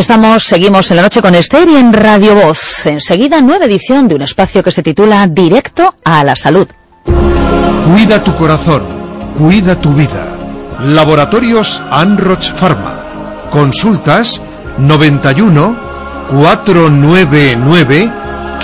[0.00, 2.86] Estamos, seguimos en la noche con Esther y en Radio Voz.
[2.86, 6.66] Enseguida, nueva edición de un espacio que se titula Directo a la Salud.
[7.04, 8.82] Cuida tu corazón,
[9.36, 10.26] cuida tu vida.
[10.80, 12.94] Laboratorios Anroch Pharma.
[13.50, 14.40] Consultas
[14.78, 15.76] 91
[16.30, 18.10] 499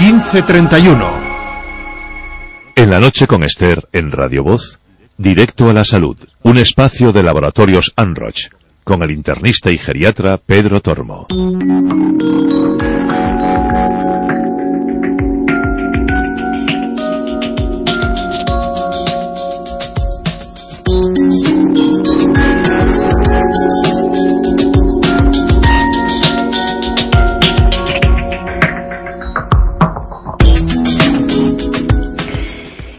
[0.00, 1.10] 1531.
[2.76, 4.78] En la noche con Esther en Radio Voz,
[5.18, 8.55] Directo a la Salud, un espacio de Laboratorios Anroch,
[8.86, 11.26] con el internista y geriatra Pedro Tormo.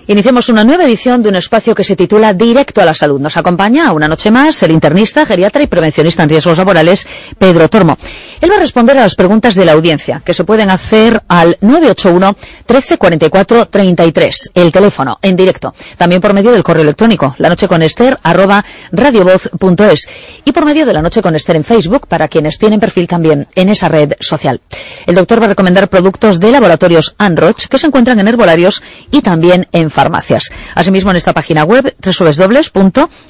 [0.10, 3.20] Iniciamos una nueva edición de un espacio que se titula Directo a la Salud.
[3.20, 7.06] Nos acompaña una noche más el internista, geriatra y prevencionista en riesgos laborales,
[7.38, 7.98] Pedro Tormo.
[8.40, 11.58] Él va a responder a las preguntas de la audiencia, que se pueden hacer al
[11.60, 15.74] 981 13 44 33, el teléfono, en directo.
[15.98, 18.64] También por medio del correo electrónico, la noche con Esther, arroba
[18.94, 20.10] radiovoz.es.
[20.46, 23.46] Y por medio de la noche con Esther en Facebook, para quienes tienen perfil también
[23.56, 24.62] en esa red social.
[25.06, 29.22] El doctor va a recomendar productos de laboratorios Anroch que se encuentran en herbolarios y
[29.22, 30.52] también en farmacias.
[30.76, 31.96] Asimismo, en esta página web,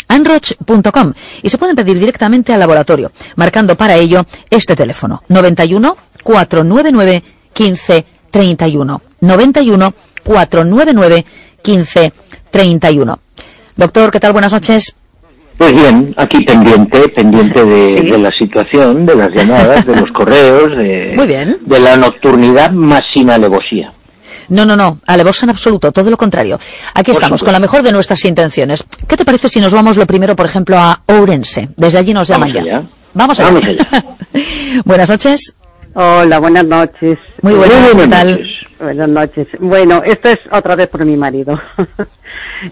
[0.09, 1.13] www.anroch.com.
[1.41, 7.23] Y se pueden pedir directamente al laboratorio, marcando para ello este teléfono, 91 499
[7.53, 9.01] 15 31.
[9.21, 9.93] 91
[10.25, 11.25] 499
[11.61, 12.13] 15
[12.51, 13.19] 31.
[13.77, 14.33] Doctor, ¿qué tal?
[14.33, 14.93] Buenas noches.
[15.57, 18.01] Pues bien, aquí pendiente, pendiente de, Sí.
[18.11, 21.57] de la situación, de las llamadas, de los correos, de, Muy bien.
[21.61, 23.91] de la nocturnidad más sin alevosía.
[24.49, 26.59] No, no, no, alevosa en absoluto, todo lo contrario.
[26.93, 27.45] Aquí Por estamos, supuesto.
[27.45, 28.83] con la mejor de nuestras intenciones.
[29.07, 31.69] ¿Qué te parece si nos vamos lo primero, por ejemplo, a Ourense?
[31.75, 32.77] Desde allí nos llaman Vamos ya.
[32.77, 32.87] allá.
[33.13, 33.51] Vamos allá.
[33.51, 34.05] Vamos allá.
[34.85, 35.55] Buenas noches.
[35.93, 37.17] Hola, buenas noches.
[37.41, 38.31] Muy buenas, Muy ¿qué buenas tal?
[38.31, 38.47] noches.
[38.79, 39.47] Buenas noches.
[39.59, 41.59] Bueno, esto es otra vez por mi marido.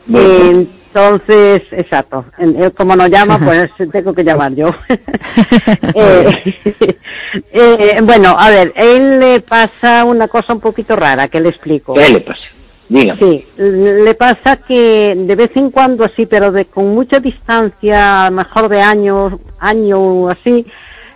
[0.08, 0.66] Bueno.
[0.96, 2.24] Entonces, exacto.
[2.38, 4.70] Él como no llama, pues tengo que llamar yo.
[5.94, 6.58] Eh,
[7.52, 11.94] eh, bueno, a ver, él le pasa una cosa un poquito rara que le explico.
[11.94, 12.44] ¿Qué le pasa?
[12.88, 13.20] Dígame.
[13.20, 18.30] Sí, le pasa que de vez en cuando así, pero de con mucha distancia, a
[18.30, 20.66] lo mejor de años, año o así,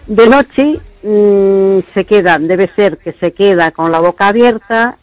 [0.08, 4.98] de noche mm, se queda, debe ser que se queda con la boca abierta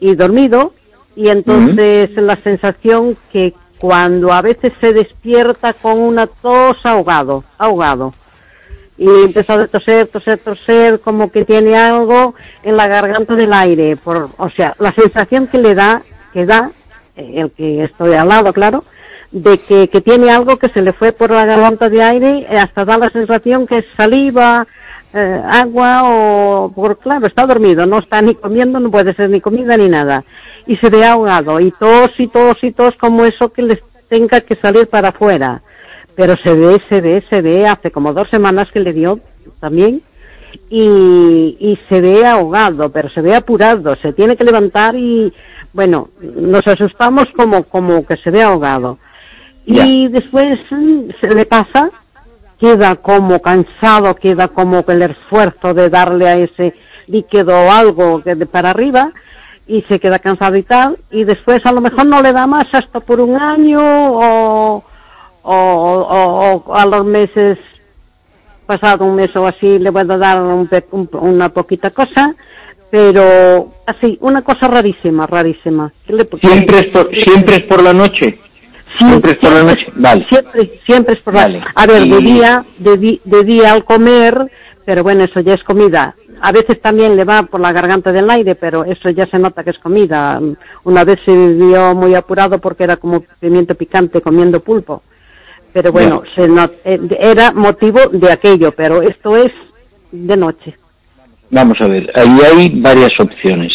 [0.00, 0.72] y dormido,
[1.16, 8.14] y entonces la sensación que cuando a veces se despierta con una tos ahogado, ahogado.
[8.98, 13.96] Y empezó a toser, toser, toser, como que tiene algo en la garganta del aire.
[13.96, 16.70] Por, o sea, la sensación que le da, que da,
[17.16, 18.84] eh, el que estoy al lado, claro,
[19.32, 22.84] de que, tiene algo que se le fue por la garganta de aire, eh, hasta
[22.86, 24.66] da la sensación que es saliva,
[25.12, 29.40] eh, agua o, por, claro, está dormido, no está ni comiendo, no puede ser ni
[29.40, 30.24] comida ni nada.
[30.66, 33.78] Y se ve ahogado, y tos y tos y tos como eso que les
[34.08, 35.62] tenga que salir para afuera
[36.16, 39.20] pero se ve, se ve, se ve, hace como dos semanas que le dio
[39.60, 40.00] también,
[40.70, 45.32] y, y se ve ahogado, pero se ve apurado, se tiene que levantar y,
[45.74, 48.98] bueno, nos asustamos como, como que se ve ahogado.
[49.66, 51.90] Y después mm, se le pasa,
[52.58, 56.74] queda como cansado, queda como el esfuerzo de darle a ese
[57.08, 59.12] líquido o algo que de para arriba,
[59.68, 62.66] y se queda cansado y tal, y después a lo mejor no le da más
[62.72, 64.84] hasta por un año o,
[65.42, 67.58] o, o- o a los meses,
[68.66, 72.34] pasado un mes o así, le puedo dar un un- una poquita cosa,
[72.90, 75.92] pero así, una cosa rarísima, rarísima.
[76.06, 78.38] ¿Qué le- ¿Siempre es, por, ¿Siempre es por la noche?
[78.98, 79.86] ¿Siempre es por la noche?
[79.96, 80.26] Vale.
[80.28, 81.62] Siempre, siempre es por la Vale.
[81.74, 84.50] A ver, de día, de, de día al comer,
[84.84, 86.14] pero bueno, eso ya es comida.
[86.40, 89.64] A veces también le va por la garganta del aire, pero eso ya se nota
[89.64, 90.40] que es comida.
[90.84, 95.02] Una vez se vio muy apurado porque era como pimiento picante comiendo pulpo.
[95.72, 99.52] Pero bueno, se not- eh, era motivo de aquello, pero esto es
[100.12, 100.76] de noche.
[101.50, 103.72] Vamos a ver, ahí hay varias opciones.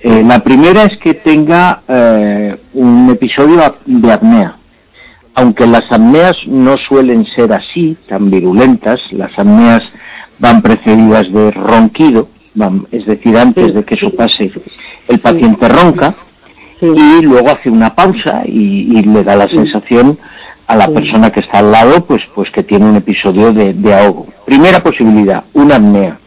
[0.00, 4.56] Eh, la primera es que tenga eh, un episodio de apnea.
[5.34, 9.82] aunque las apneas no suelen ser así, tan virulentas, las apneas
[10.40, 14.50] van precedidas de ronquido, van- es decir, antes de que eso pase,
[15.08, 16.14] el paciente ronca
[16.80, 20.18] y luego hace una pausa y, y le da la sensación
[20.66, 23.94] a la persona que está al lado, pues, pues que tiene un episodio de, de
[23.94, 24.26] ahogo.
[24.46, 26.18] Primera posibilidad, una apnea.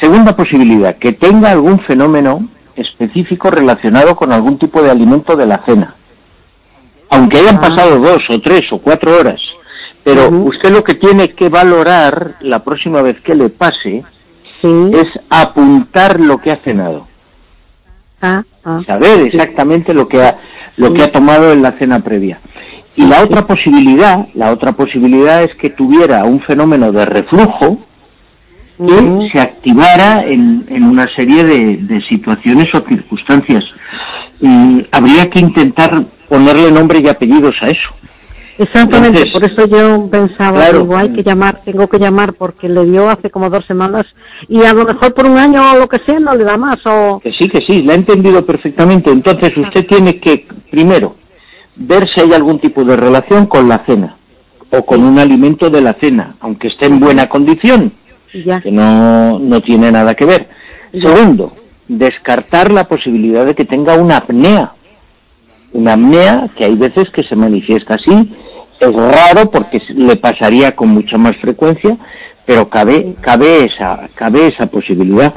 [0.00, 5.58] Segunda posibilidad, que tenga algún fenómeno específico relacionado con algún tipo de alimento de la
[5.64, 5.94] cena.
[7.10, 9.40] Aunque hayan pasado dos o tres o cuatro horas.
[10.04, 14.02] Pero usted lo que tiene que valorar la próxima vez que le pase
[14.62, 17.06] es apuntar lo que ha cenado.
[18.20, 18.80] Ah, ah.
[18.86, 20.38] Saber exactamente lo que ha,
[20.76, 22.40] lo que ha tomado en la cena previa.
[22.94, 27.78] Y la otra posibilidad, la otra posibilidad es que tuviera un fenómeno de reflujo
[28.78, 33.64] que se activara en, en una serie de, de situaciones o circunstancias.
[34.40, 37.88] Y habría que intentar ponerle nombre y apellidos a eso.
[38.58, 40.80] Exactamente, Entonces, por eso yo pensaba, claro.
[40.80, 44.04] digo, hay que llamar, tengo que llamar porque le dio hace como dos semanas
[44.48, 46.78] y a lo mejor por un año o lo que sea no le da más
[46.84, 47.18] o...
[47.22, 49.10] Que sí, que sí, la he entendido perfectamente.
[49.10, 51.16] Entonces usted tiene que, primero,
[51.76, 54.16] ver si hay algún tipo de relación con la cena
[54.70, 57.92] o con un alimento de la cena, aunque esté en buena condición,
[58.44, 58.60] Ya.
[58.60, 60.48] que no, no tiene nada que ver.
[60.92, 61.52] Segundo,
[61.88, 64.72] descartar la posibilidad de que tenga una apnea.
[65.72, 68.32] Una apnea que hay veces que se manifiesta así,
[68.80, 71.96] es raro porque le pasaría con mucha más frecuencia,
[72.44, 75.32] pero cabe, cabe esa, cabe esa posibilidad.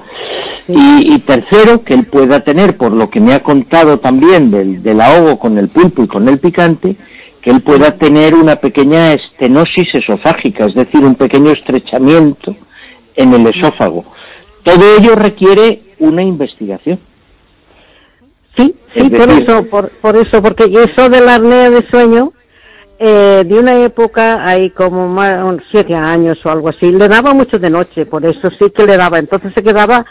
[0.68, 4.82] Y, y tercero, que él pueda tener, por lo que me ha contado también del,
[4.82, 6.96] del ahogo con el pulpo y con el picante,
[7.42, 12.56] que él pueda tener una pequeña estenosis esofágica, es decir, un pequeño estrechamiento
[13.16, 14.04] en el esófago.
[14.64, 17.00] Todo ello requiere una investigación.
[18.56, 21.86] Sí, sí, Es por decir- eso, por, por eso, porque eso de la apnea de
[21.90, 22.32] sueño,
[23.00, 27.60] eh, de una época, hay como más, siete años o algo así, le daba mucho
[27.60, 30.06] de noche, por eso sí que le daba, entonces se quedaba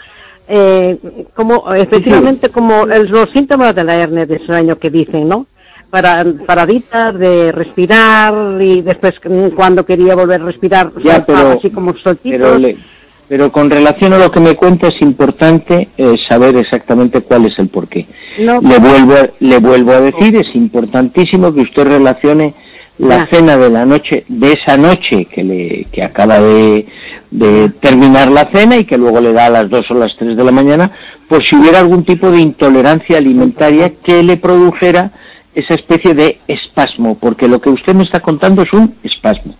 [0.47, 0.99] eh,
[1.33, 5.47] como, efectivamente, como el- los síntomas de la hernia de sueño que dicen, ¿no?
[5.89, 11.71] Para, paraditas de respirar y después mm, cuando quería volver a respirar, Ya, pero, así
[11.71, 12.39] como soltitos.
[12.41, 12.77] pero, le-
[13.27, 17.57] pero con relación a lo que me cuenta es importante eh, saber exactamente cuál es
[17.57, 18.05] el porqué.
[18.39, 22.53] No, Le vuelvo, a- le vuelvo a decir, es importantísimo que usted relacione
[22.97, 26.85] la cena de la noche, de esa noche que le, que acaba de,
[27.31, 30.37] de terminar la cena y que luego le da a las dos o las tres
[30.37, 30.91] de la mañana,
[31.27, 35.11] por si hubiera algún tipo de intolerancia alimentaria que le produjera
[35.53, 39.55] esa especie de espasmo, porque lo que usted me está contando es un espasmo.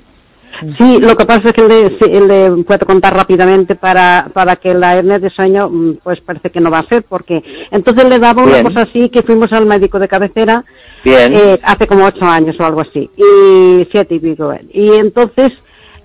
[0.78, 4.96] Sí, lo que pasa es que le, le puedo contar rápidamente para, para que la
[4.96, 8.44] hernia de sueño, mm, pues parece que no va a ser, porque entonces le daba
[8.44, 8.66] una Bien.
[8.66, 10.64] cosa así que fuimos al médico de cabecera
[11.04, 11.34] Bien.
[11.34, 14.54] eh, hace como ocho años o algo así, y siete y pico.
[14.72, 15.52] Y entonces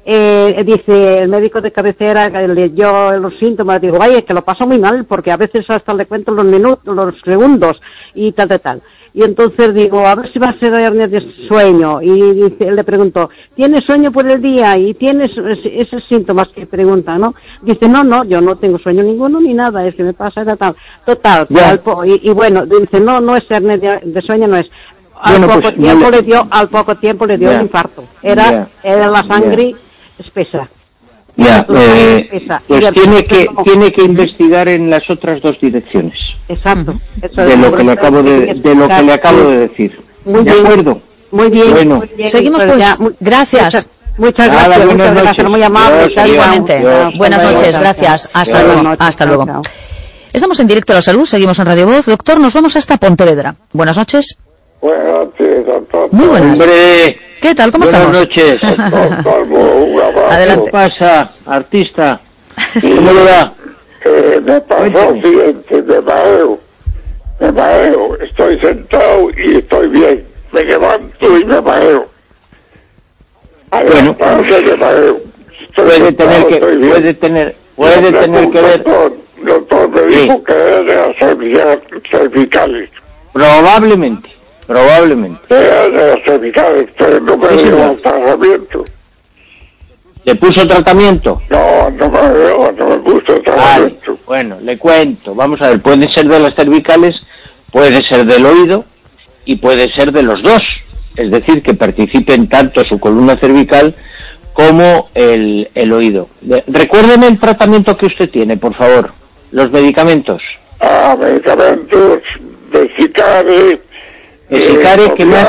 [0.04, 4.42] eh, dice el médico de cabecera, que le dio los síntomas, digo, vaya, que lo
[4.42, 7.80] paso muy mal, porque a veces hasta le cuento los minutos, los segundos,
[8.14, 8.82] y tal, tal, tal.
[9.12, 12.00] Y entonces digo, a ver si va a ser hernia de sueño.
[12.00, 14.76] Y dice, le pregunto, ¿tienes sueño por el día?
[14.78, 15.32] Y tienes
[15.64, 17.34] esos síntomas que pregunta, ¿no?
[17.62, 20.56] Dice, no, no, yo no tengo sueño ninguno ni nada, es que me pasa tal,
[20.58, 20.76] tal.
[21.04, 21.46] Total,
[22.06, 24.66] y, y bueno, dice, no, no es hernia de, de sueño, no es.
[25.22, 27.56] Al Bueno, poco pues, tiempo no le- le dio, al poco tiempo le dio Ya.
[27.56, 28.04] el infarto.
[28.22, 29.74] Era, era la sangre
[30.18, 30.68] espesa.
[31.36, 32.62] Ya, eh, espesa.
[32.66, 36.18] pues tiene que, tiene que investigar en las otras dos direcciones
[36.50, 37.00] Exacto.
[37.22, 40.00] Eso de es lo que le acabo de, de lo que le acabo de decir.
[40.24, 40.66] Muy ¿De bien.
[40.66, 41.00] acuerdo?
[41.30, 41.70] Muy bien.
[41.70, 41.96] Bueno.
[41.96, 42.98] muy bien, Seguimos, pues pues.
[42.98, 43.88] ya, Gracias.
[44.18, 45.50] Muchas, Nada, gracias, buenas muchas gracias, noches.
[45.50, 45.98] muy amable.
[45.98, 46.78] Dios, Dios, Igualmente.
[46.80, 47.14] Dios.
[47.16, 48.30] Buenas Hasta noches, gracias.
[48.34, 48.82] Hasta Buenas luego.
[48.82, 49.46] noches, Hasta luego.
[49.46, 49.62] chao.
[50.32, 52.06] Estamos en directo a la salud, seguimos en Radio Voz.
[52.06, 53.54] Doctor, nos vamos hasta Pontevedra.
[53.72, 54.36] Buenas noches.
[54.80, 56.08] Buenas noches, doctor.
[56.12, 56.60] Muy buenas.
[56.60, 57.72] Hombre, ¿Qué tal?
[57.72, 58.28] ¿Cómo buenas estamos?
[58.28, 58.60] noches.
[59.24, 60.28] Calvo, un abrazo.
[60.28, 60.70] ¿Qué Adelante.
[60.70, 62.20] pasa, artista?
[62.80, 63.54] ¿Cómo le va?
[64.44, 66.58] Me pasó siguiente, me mareo.
[67.40, 70.24] Me mareo, estoy sentado y estoy bien.
[70.52, 72.06] Me levanto y me mareo.
[73.70, 74.16] Bueno.
[74.18, 75.20] me mareo.
[75.62, 79.12] Estoy Puede sentado, tener que, puede tener, puede tener que ver, Doctor,
[79.44, 80.20] doctor me Sí.
[80.22, 81.80] dijo que era de las cervical-
[82.10, 82.90] cervicales.
[83.32, 84.28] probablemente,
[84.66, 85.40] probablemente.
[85.54, 88.84] Era de las cervicales, pero no me Sí, dio el tratamiento.
[90.24, 91.40] ¿Le puso tratamiento?
[91.48, 94.18] No, no no me Vale, tratamiento.
[94.26, 95.34] bueno, le cuento.
[95.34, 97.14] Vamos a ver, puede ser de las cervicales,
[97.72, 98.84] puede ser del oído
[99.44, 100.62] y puede ser de los dos.
[101.16, 103.94] Es decir, que participen tanto su columna cervical
[104.52, 106.28] como el, el oído.
[106.40, 109.12] De- Recuérdeme el tratamiento que usted tiene, por favor.
[109.52, 110.42] Los medicamentos.
[110.80, 112.20] Ah, medicamentos,
[112.70, 113.80] vesicare,
[114.48, 115.48] Vesicare, ¿qué más?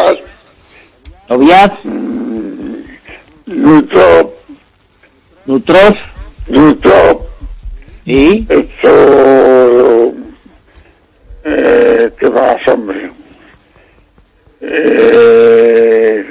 [1.30, 1.72] Noviaz,
[3.46, 4.34] Nutrop,
[5.46, 5.96] Nutrof,
[6.48, 7.28] Nutrop,
[8.06, 8.46] ¿sí?
[8.50, 10.14] esto...
[11.44, 13.12] Eh, ¿Qué más, hombre?
[14.62, 16.26] Eh,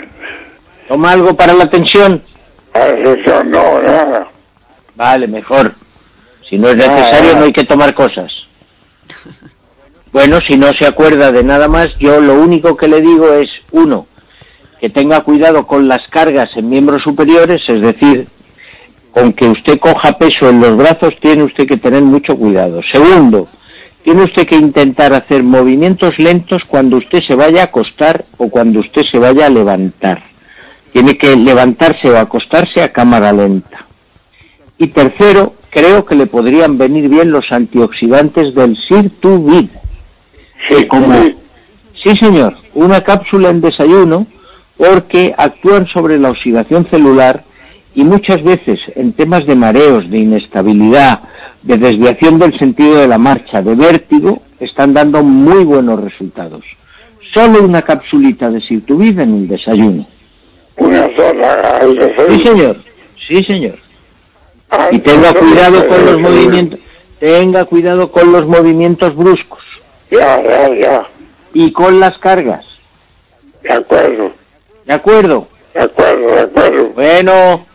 [0.87, 2.23] ¿Toma algo para la tensión?
[2.75, 4.29] eso no, nada.
[4.95, 5.75] Vale, mejor.
[6.49, 8.33] Si no es necesario, no hay que tomar cosas.
[10.12, 13.49] Bueno, si no se acuerda de nada más, yo lo único que le digo es,
[13.71, 14.09] uno,
[14.81, 18.26] que tenga cuidado con las cargas en miembros superiores, es decir,
[19.11, 22.81] con que usted coja peso en los brazos, tiene usted que tener mucho cuidado.
[22.90, 23.49] Segundo,
[24.02, 28.81] tiene usted que intentar hacer movimientos lentos cuando usted se vaya a acostar o cuando
[28.81, 30.23] usted se vaya a levantar.
[30.93, 33.87] Tiene que levantarse o acostarse a cámara lenta.
[34.79, 39.69] Y tercero, creo que le podrían venir bien los antioxidantes del Sirtuvid.
[40.69, 41.37] Sí, como, sí.
[42.02, 44.26] sí señor, una cápsula en desayuno
[44.76, 47.45] porque actúan sobre la oxidación celular
[48.00, 51.21] y muchas veces en temas de mareos, de inestabilidad,
[51.62, 56.64] de desviación del sentido de la marcha, de vértigo, están dando muy buenos resultados.
[57.35, 60.07] Solo una capsulita de Sirtuvid en el desayuno.
[60.76, 62.45] Una sola al Sí desayuno.
[62.45, 62.76] señor,
[63.28, 63.78] sí señor.
[64.71, 66.78] Ah, Y tenga cuidado con los movimientos,
[67.19, 69.61] tenga cuidado con los movimientos bruscos
[70.11, 71.07] Ya, ya, ya.
[71.52, 72.64] y con las cargas.
[73.62, 74.30] De acuerdo,
[74.87, 75.47] ¿De acuerdo?
[75.75, 76.88] de acuerdo, de acuerdo.
[76.95, 77.66] Bueno,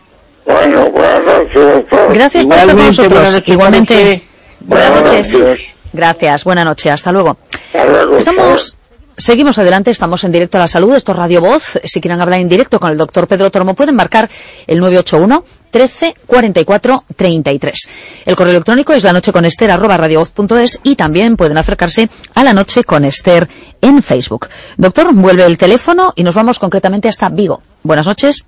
[0.46, 1.84] Bueno, buenas noches.
[2.14, 3.30] Gracias por estar con nosotros.
[3.34, 4.22] para Igualmente.
[4.60, 5.32] Buenas Buenas noches.
[5.40, 5.58] noches.
[5.92, 6.44] Gracias.
[6.44, 6.92] Buenas noches.
[6.92, 7.36] Hasta luego.
[7.72, 8.76] Hasta luego, Estamos,
[9.16, 11.80] seguimos adelante, estamos en directo a la salud, esto es Radio Voz.
[11.84, 14.28] Si quieren hablar en directo con el doctor Pedro Tormo, pueden marcar
[14.66, 17.88] el 981 13 44 33.
[18.26, 22.44] El correo electrónico es la noche con Esther arroba radiovoz.es y también pueden acercarse a
[22.44, 23.48] la noche con Esther
[23.80, 24.48] en Facebook.
[24.76, 27.62] Doctor, vuelve el teléfono y nos vamos concretamente hasta Vigo.
[27.82, 28.44] Buenas noches.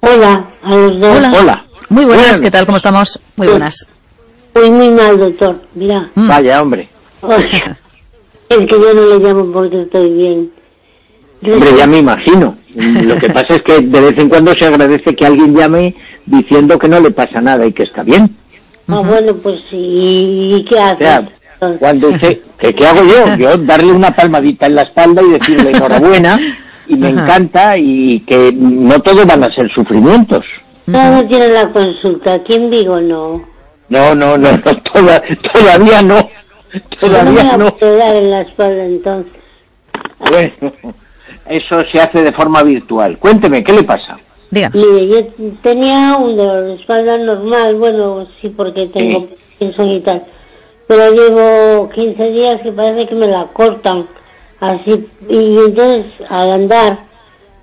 [0.00, 1.16] Hola, a los dos.
[1.18, 1.32] Hola.
[1.40, 1.64] Hola.
[1.88, 2.40] Muy buenas, Buenas.
[2.40, 2.66] ¿qué tal?
[2.66, 3.20] ¿Cómo estamos?
[3.36, 3.50] Muy Sí.
[3.52, 3.86] buenas.
[4.54, 5.60] Estoy muy mal, doctor.
[5.74, 6.28] Mira, Mm.
[6.28, 6.88] vaya hombre.
[7.22, 7.76] o sea,
[8.48, 10.50] es que yo no le llamo porque estoy bien.
[11.42, 12.56] Hombre, ya me imagino.
[12.74, 15.94] Lo que pasa es que de vez en cuando se agradece que alguien llame
[16.26, 18.36] diciendo que no le pasa nada y que está bien.
[18.88, 19.76] Ah, bueno, pues sí.
[19.76, 21.28] ¿Y qué O sea,
[21.78, 23.36] cuando usted, ¿qué, qué hago yo?
[23.36, 26.38] Yo darle una palmadita en la espalda y decirle enhorabuena
[26.86, 27.22] y me Ajá.
[27.22, 30.44] encanta y que no todo van a ser sufrimientos.
[30.86, 32.34] No, no tiene la consulta.
[32.34, 33.42] Aquí en Vigo no.
[33.88, 34.58] No, no, no, no,
[34.92, 35.22] toda-
[35.52, 36.16] todavía no.
[36.16, 36.28] no
[36.72, 37.70] me Todavía la no.
[37.76, 39.32] puedo dar en la espalda entonces.
[40.30, 40.72] Bueno,
[41.48, 43.18] eso se hace de forma virtual.
[43.18, 44.18] Cuénteme, ¿qué le pasa?
[44.50, 44.76] Díganos.
[44.84, 45.26] Mire, yo
[45.62, 50.22] tenía un dolor de espalda normal, bueno, sí, porque tengo Parkinson y tal.
[50.88, 54.06] Pero llevo 15 días que parece que me la cortan.
[54.60, 56.98] Así, y entonces al andar,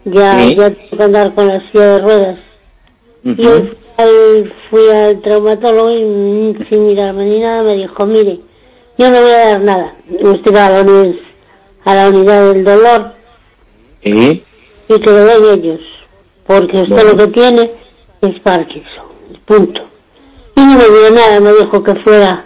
[0.05, 0.55] ya, Sí.
[0.55, 2.39] ya tengo que andar con la silla de ruedas.
[3.23, 8.39] Y hoy al- fui al traumatólogo y mm, sin mirarme ni nada me dijo, mire,
[8.97, 9.93] yo no voy a dar nada.
[10.21, 11.11] Usted va a la,
[11.85, 13.11] a la unidad del dolor
[14.03, 14.43] Sí,
[14.89, 15.81] y que lo den ellos,
[16.45, 17.09] porque usted Bueno.
[17.11, 17.71] lo que tiene
[18.21, 19.05] es Parkinson,
[19.45, 19.81] punto.
[20.55, 22.43] Y no me dio nada, me dijo que fuera.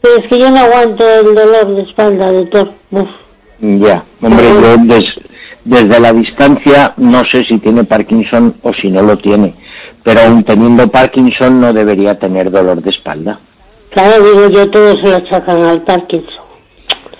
[0.00, 2.72] Pero es que yo no aguanto el dolor de espalda, doctor.
[2.90, 3.08] Uf.
[3.60, 4.04] Ya.
[4.20, 5.20] Hombre, yo des-
[5.64, 9.54] desde la distancia no sé si tiene Parkinson o si no lo tiene.
[10.02, 13.38] Pero aún teniendo Parkinson no debería tener dolor de espalda.
[13.90, 16.44] Claro, digo yo, todo se lo achacan al Parkinson.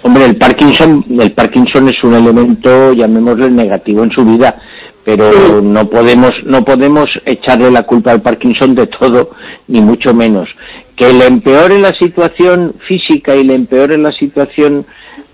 [0.03, 4.55] Hombre, el Parkinson, el Parkinson es un elemento, llamémosle negativo en su vida,
[5.03, 5.39] pero Sí.
[5.63, 9.31] no podemos, no podemos echarle la culpa al Parkinson de todo,
[9.69, 10.49] ni mucho menos.
[10.95, 14.85] Que le empeore la situación física y le empeore la situación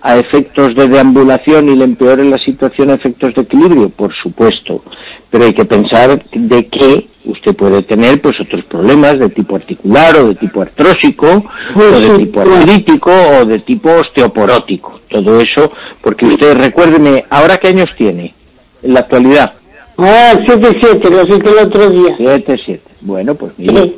[0.01, 4.83] a efectos de deambulación y le empeore la situación a efectos de equilibrio, por supuesto.
[5.29, 10.15] Pero hay que pensar de que usted puede tener pues otros problemas de tipo articular
[10.17, 11.43] o de tipo artrósico
[11.75, 15.01] o de tipo artrítico o de tipo osteoporótico.
[15.09, 18.33] Todo eso, porque usted, recuérdeme, ¿ahora qué años tiene
[18.81, 19.53] en la actualidad?
[19.97, 22.15] Ah, 7-7, lo hice el otro día.
[22.17, 22.91] Siete, siete.
[23.01, 23.83] Bueno, pues mire.
[23.83, 23.95] Sí.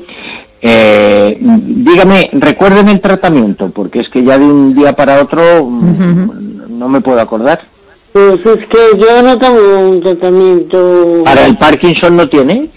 [0.66, 6.78] Eh, dígame, recuérdeme el tratamiento, porque es que ya de un día para otro mm,
[6.80, 7.60] no me puedo acordar.
[8.14, 11.22] Pues es que yo no tomo un tratamiento...
[11.26, 12.70] ¿Para el Parkinson no tiene?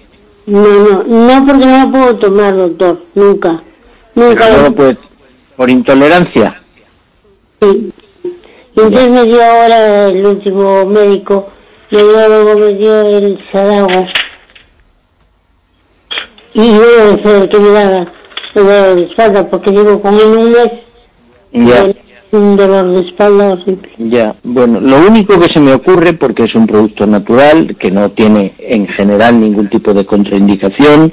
[0.47, 3.63] No, no, no porque no lo puedo tomar, doctor, nunca.
[4.17, 4.97] Nunca Pero lo puede-
[5.57, 6.61] por intolerancia.
[7.61, 7.93] Sí.
[8.75, 11.49] Y entonces me dio ahora el último médico,
[11.91, 14.07] me dio luego me dio el Sadago.
[16.57, 17.99] Y voy a hacer que me haga
[18.55, 20.71] el dolor de espalda, porque llevo con él un mes.
[21.53, 21.87] Ya.
[21.87, 21.97] y
[22.37, 23.89] un dolor de espalda horrible.
[23.99, 28.11] Ya, bueno, lo único que se me ocurre, porque es un producto natural, que no
[28.11, 31.13] tiene en general ningún tipo de contraindicación,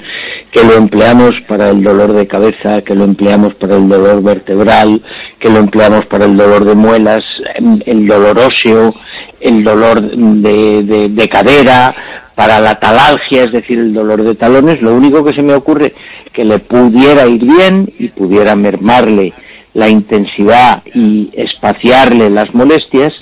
[0.51, 5.01] que lo empleamos para el dolor de cabeza, que lo empleamos para el dolor vertebral,
[5.39, 7.23] que lo empleamos para el dolor de muelas,
[7.55, 8.93] em, el dolor óseo,
[9.39, 11.93] el dolor de, de- de cadera,
[12.35, 15.93] para la talalgia, es decir, el dolor de talones, lo único que se me ocurre
[16.33, 19.33] que le pudiera ir bien y pudiera mermarle
[19.73, 23.13] la intensidad y espaciarle las molestias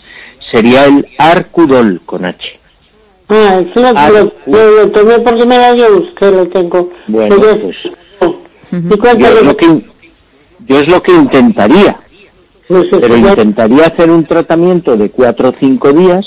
[0.52, 2.38] sería el Arcudol con H.
[3.30, 6.90] Ah, es lo, Ah, lo, lo- tomé porque me la dio usted, lo tengo.
[7.08, 7.78] Bueno, Pero pues
[8.74, 9.82] ¿Y yo cuánto es lo que,
[10.68, 11.98] yo es lo que intentaría,
[12.70, 16.26] no sé pero intentaría hacer un tratamiento de cuatro o cinco días,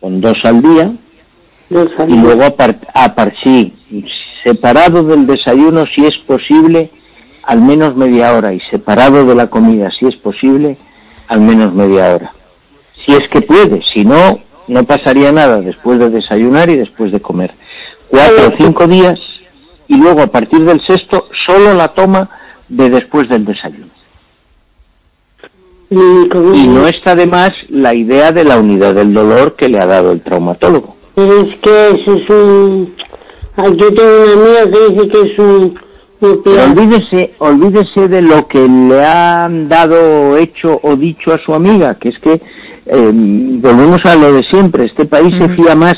[0.00, 0.92] con dos al día,
[1.70, 3.74] y luego a par, a par- sí,
[4.42, 6.90] separado del desayuno si es posible,
[7.42, 10.76] al menos media hora, y separado de la comida si es posible,
[11.26, 12.32] al menos media hora.
[13.04, 17.20] Si es que puede, si no, no pasaría nada después de desayunar y después de
[17.20, 17.52] comer.
[18.08, 19.18] Cuatro o cinco días,
[19.88, 22.28] y luego a partir del sexto, solo la toma
[22.68, 23.88] de después del desayuno.
[25.90, 29.86] Y no está de más la idea de la unidad del dolor que le ha
[29.86, 30.97] dado el traumatólogo.
[31.18, 32.94] Pero es que eso es un...
[33.56, 35.78] Yo tengo una amiga que dice que es un...
[36.20, 41.52] un Pero olvídese, olvídese de lo que le han dado, hecho o dicho a su
[41.52, 44.84] amiga, que es que eh, volvemos a lo de siempre.
[44.84, 45.96] Este país se fía más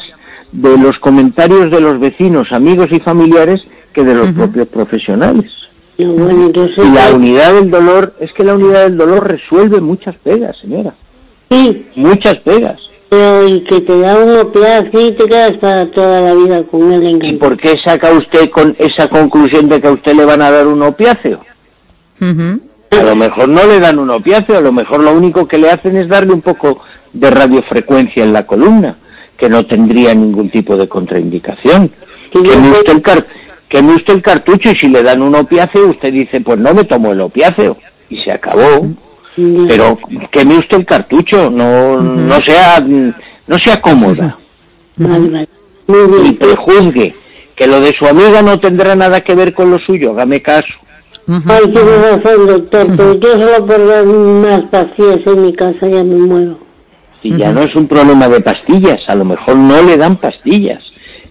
[0.52, 3.60] de los comentarios de los vecinos, amigos y familiares
[3.92, 5.52] que de los propios profesionales.
[5.98, 6.78] Bueno, entonces...
[6.94, 10.94] La unidad del dolor, es que la unidad del dolor resuelve muchas pegas, señora.
[11.50, 12.80] Sí, Muchas pegas.
[13.10, 16.92] Pero y que te da un opiáceo y te quedas para toda la vida con
[16.92, 20.40] él ¿Y por qué saca usted con esa conclusión de que a usted le van
[20.40, 21.40] a dar un opiáceo?
[22.20, 25.70] A lo mejor no le dan un opiáceo, a lo mejor lo único que le
[25.70, 26.80] hacen es darle un poco
[27.12, 28.96] de radiofrecuencia en la columna,
[29.36, 31.90] que no tendría ningún tipo de contraindicación.
[32.32, 33.26] Yo- usted el, car
[33.68, 36.84] queme usted el cartucho y si le dan un opiáceo, usted dice, pues no me
[36.84, 37.76] tomo el opiáceo.
[38.08, 38.86] Y se acabó.
[39.36, 39.98] Pero
[40.30, 42.80] queme usted el cartucho, no, no sea,
[43.46, 44.36] no sea cómoda,
[44.96, 45.48] Vale, vale.
[45.86, 46.36] Muy ni bien.
[46.36, 47.14] prejuzgue,
[47.56, 50.68] que lo de su amiga no tendrá nada que ver con lo suyo, hágame caso.
[51.46, 56.02] Ay, tiene razón, doctor, pero yo solo por dar más pastillas en mi casa ya
[56.02, 56.58] me muero.
[57.22, 60.82] Si ya no es un problema de pastillas, a lo mejor no le dan pastillas.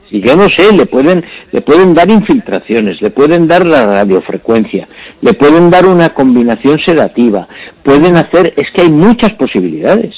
[0.10, 4.88] Si yo no sé, le pueden, le pueden dar infiltraciones, le pueden dar la radiofrecuencia,
[5.22, 7.48] le pueden dar una combinación sedativa,
[7.84, 10.16] pueden hacer, es que hay muchas posibilidades.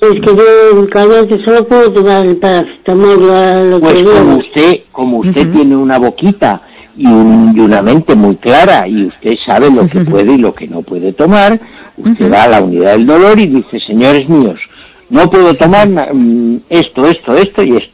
[0.00, 4.80] Es que yo cállate solo puedo tomar el paracetamol lo, lo Pues que como usted,
[4.92, 6.62] como usted tiene una boquita
[6.96, 10.52] y, un- y una mente muy clara y usted sabe lo que puede y lo
[10.52, 11.58] que no puede tomar,
[11.96, 14.58] usted va a la unidad del dolor y dice, señores míos,
[15.10, 17.93] no puedo tomar mm, esto, esto, esto y esto.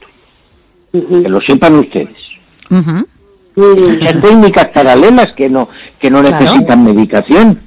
[0.92, 2.16] Que lo sepan ustedes.
[4.22, 6.40] Técnicas paralelas que no, que no Claro.
[6.40, 7.61] necesitan medicación.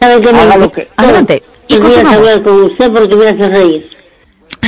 [0.00, 1.42] ¿Sabe qué me Haga lo que- Adelante.
[1.68, 3.90] Y hablar con usted porque me hace reír.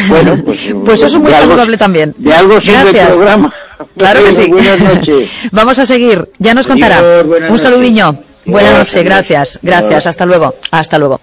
[0.08, 2.14] Bueno, pues, Pues eso es muy algo- saludable también.
[2.18, 3.08] De algo sirve el Gracias.
[3.16, 3.54] programa.
[3.96, 4.50] Claro que sí.
[4.50, 5.30] Buenas noches.
[5.52, 6.28] Vamos a seguir.
[6.38, 7.00] Ya nos contará.
[7.00, 7.62] Buenas Un noches.
[7.62, 8.22] saludiño.
[8.44, 9.04] Buenas noches.
[9.04, 9.60] Gracias.
[9.62, 10.06] Gracias.
[10.06, 10.54] Hasta luego.
[10.70, 11.20] Hasta luego.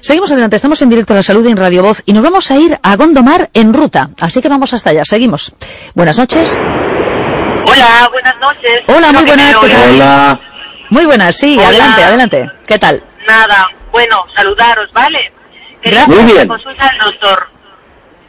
[0.00, 0.56] Seguimos adelante.
[0.56, 2.96] Estamos en directo a la salud en Radio Voz y nos vamos a ir a
[2.96, 4.10] Gondomar en ruta.
[4.20, 5.04] Así que vamos hasta allá.
[5.04, 5.54] Seguimos.
[5.94, 6.56] Buenas noches.
[6.58, 8.82] Hola, buenas noches.
[8.88, 9.80] Hola, muy buenas, me ¿qué tal?
[9.88, 9.94] oyen.
[10.00, 10.40] Hola.
[10.90, 11.36] Muy buenas.
[11.36, 11.68] Sí, Hola.
[11.68, 12.50] adelante, adelante.
[12.66, 13.02] ¿Qué tal?
[13.26, 15.18] Nada, bueno, saludaros, ¿vale?
[15.82, 16.08] Gracias.
[16.08, 16.48] Muy bien.
[16.48, 17.46] consulta al doctor.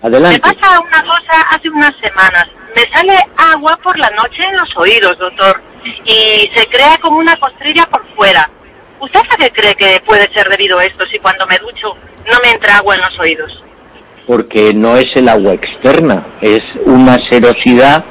[0.03, 0.39] Me Adelante.
[0.39, 2.47] pasa una cosa hace unas semanas.
[2.75, 5.61] Me sale agua por la noche en los oídos, doctor.
[6.05, 8.49] Y se crea como una costrilla por fuera.
[9.01, 11.87] ¿Usted a qué cree que puede ser debido a esto si cuando me ducho
[12.29, 13.63] no me entra agua en los oídos?
[14.31, 18.05] porque no es el agua externa, es una serosidad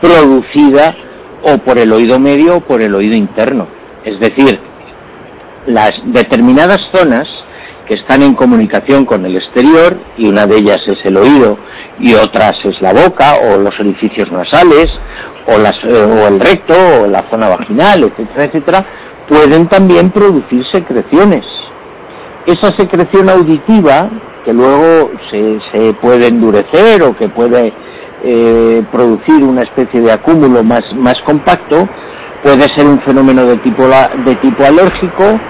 [0.00, 0.94] producida
[1.42, 3.66] o por el oído medio o por el oído interno.
[4.04, 4.60] Es decir,
[5.66, 7.26] las determinadas zonas
[7.88, 11.58] que están en comunicación con el exterior, y una de ellas es el oído,
[11.98, 14.86] y otras es la boca, o los orificios nasales,
[15.46, 18.86] o, las, eh, o el recto, o la zona vaginal, etcétera, etcétera,
[19.28, 21.44] pueden también producir secreciones
[22.46, 24.10] esa secreción auditiva
[24.44, 27.72] que luego se, puede endurecer o que puede
[28.22, 30.82] eh, producir una especie de acúmulo más,
[31.24, 31.88] compacto,
[32.42, 35.40] puede ser un fenómeno de tipo, de tipo alérgico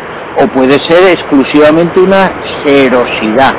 [0.41, 2.31] o puede ser exclusivamente una
[2.65, 3.53] serosidad.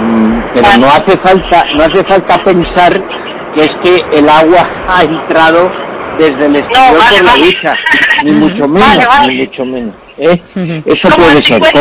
[0.00, 2.92] Mm, Pero no hace falta, no hace falta pensar
[3.54, 5.68] que es que el agua ha entrado
[6.18, 7.56] desde el exterior vale, por la vale.
[8.24, 9.94] ni mucho menos, Vale, ni mucho menos.
[10.18, 10.42] ¿eh?
[10.84, 11.62] Eso Como puede en ser.
[11.64, 11.80] 50,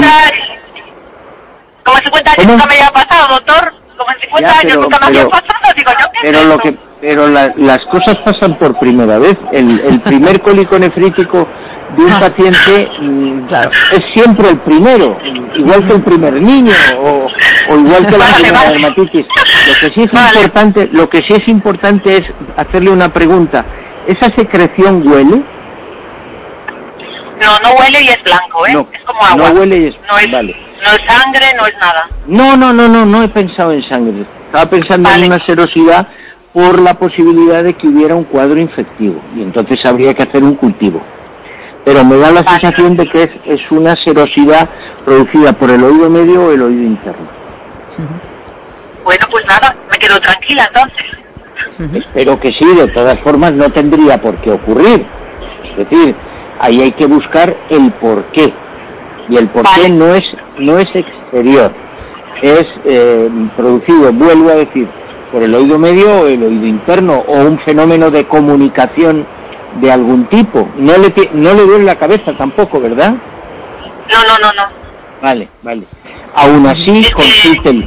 [2.04, 2.52] 50 años ¿Cómo?
[2.54, 3.74] nunca me había pasado, doctor.
[3.98, 6.40] Como en 50 Ya, años pero- nunca me había pero- pasado, digo yo, ¿qué Pero
[6.40, 9.38] es lo que, pero la- las cosas pasan por primera vez.
[9.54, 11.48] El, el primer cólico nefrítico
[11.96, 12.20] de un Ah.
[12.20, 13.40] paciente mm,
[13.94, 15.18] es siempre el primero,
[15.56, 17.28] igual que el primer niño o,
[17.70, 18.72] o igual que la Vale, primera vale.
[18.74, 19.26] dermatitis.
[19.26, 20.28] Lo que sí es Vale.
[20.42, 22.24] importante, lo que sí es importante es
[22.58, 23.66] hacerle una pregunta.
[24.08, 25.42] ¿Esa secreción huele?
[27.40, 28.74] No, no huele y es blanco, ¿eh?
[28.74, 29.50] No, es como agua.
[29.50, 30.56] no huele y es no es, vale.
[30.82, 32.10] no es sangre, no es nada.
[32.26, 34.26] No, no, no, no, no he pensado en sangre.
[34.48, 35.26] Estaba pensando Vale.
[35.26, 36.08] en una serosidad
[36.54, 40.56] por la posibilidad de que hubiera un cuadro infectivo y entonces habría que hacer un
[40.56, 41.02] cultivo.
[41.86, 42.60] Pero me da la Vale.
[42.60, 44.70] sensación de que es, es una serosidad
[45.06, 47.28] producida por el oído medio o el oído interno.
[49.04, 51.18] Bueno, pues nada, me quedo tranquila entonces.
[51.80, 55.06] Espero que sí, de todas formas no tendría por qué ocurrir.
[55.72, 56.16] Es decir,
[56.60, 58.52] ahí hay que buscar el por qué.
[59.30, 59.90] Y el por qué Vale.
[59.94, 60.24] no es,
[60.58, 61.72] no es exterior,
[62.42, 64.88] es eh, producido, vuelvo a decir,
[65.32, 69.26] por el oído medio o el oído interno o un fenómeno de comunicación
[69.82, 70.68] de algún tipo.
[70.78, 73.12] No le, no le duele la cabeza tampoco, ¿verdad?
[73.12, 74.70] No, no, no, no.
[75.22, 75.84] Vale, vale.
[76.36, 77.86] Aún así, consúltelo.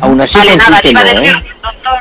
[0.00, 1.92] Aún así, Vale, nada, le iba a consúltelo, decir, doctor,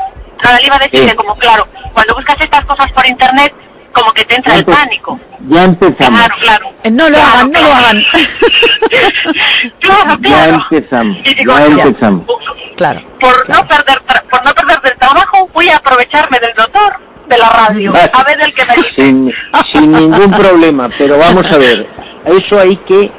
[0.49, 3.53] nada, le iba a decir que como claro, cuando buscas estas cosas por internet,
[3.93, 5.19] como que te entra el Ya pánico.
[5.47, 6.19] Ya empezamos.
[6.19, 6.73] Claro, claro.
[6.83, 7.85] Eh, No lo Claro, hagan, no lo claro.
[7.85, 8.03] hagan.
[9.79, 10.65] claro, Ya claro.
[10.69, 11.17] empezamos.
[11.25, 11.83] Y digo, Ya ya.
[11.83, 12.25] empezamos.
[12.75, 13.01] Claro.
[13.19, 13.61] Por claro.
[13.61, 16.93] no perder tra- por no perder del trabajo, voy a aprovecharme del doctor
[17.27, 18.09] de la radio, Vale.
[18.13, 18.89] a ver el que me dice.
[18.95, 19.33] sin,
[19.73, 21.85] sin ningún problema, pero vamos a ver,
[22.25, 23.11] eso hay que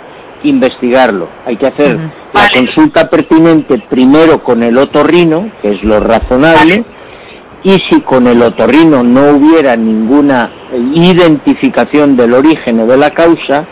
[0.45, 2.11] investigarlo, hay que hacer Ujú.
[2.33, 2.53] la Vale.
[2.55, 6.85] consulta pertinente primero con el otorrino, que es lo razonable, Vale.
[7.63, 10.51] Y si con el otorrino no hubiera ninguna
[10.95, 13.67] identificación del origen o de la causa,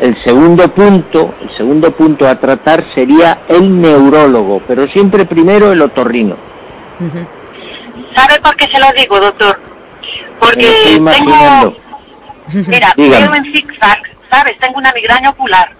[0.00, 5.80] el segundo punto, el segundo punto a tratar sería el neurólogo, pero siempre primero el
[5.82, 6.36] otorrino.
[8.14, 9.60] ¿Sabe por qué se lo digo, doctor?
[10.40, 11.76] Porque tengo, imaginando.
[12.66, 13.26] mira, Dígame.
[13.28, 13.98] veo en zigzag,
[14.30, 14.56] ¿sabes?
[14.58, 15.70] Tengo una migraña ocular.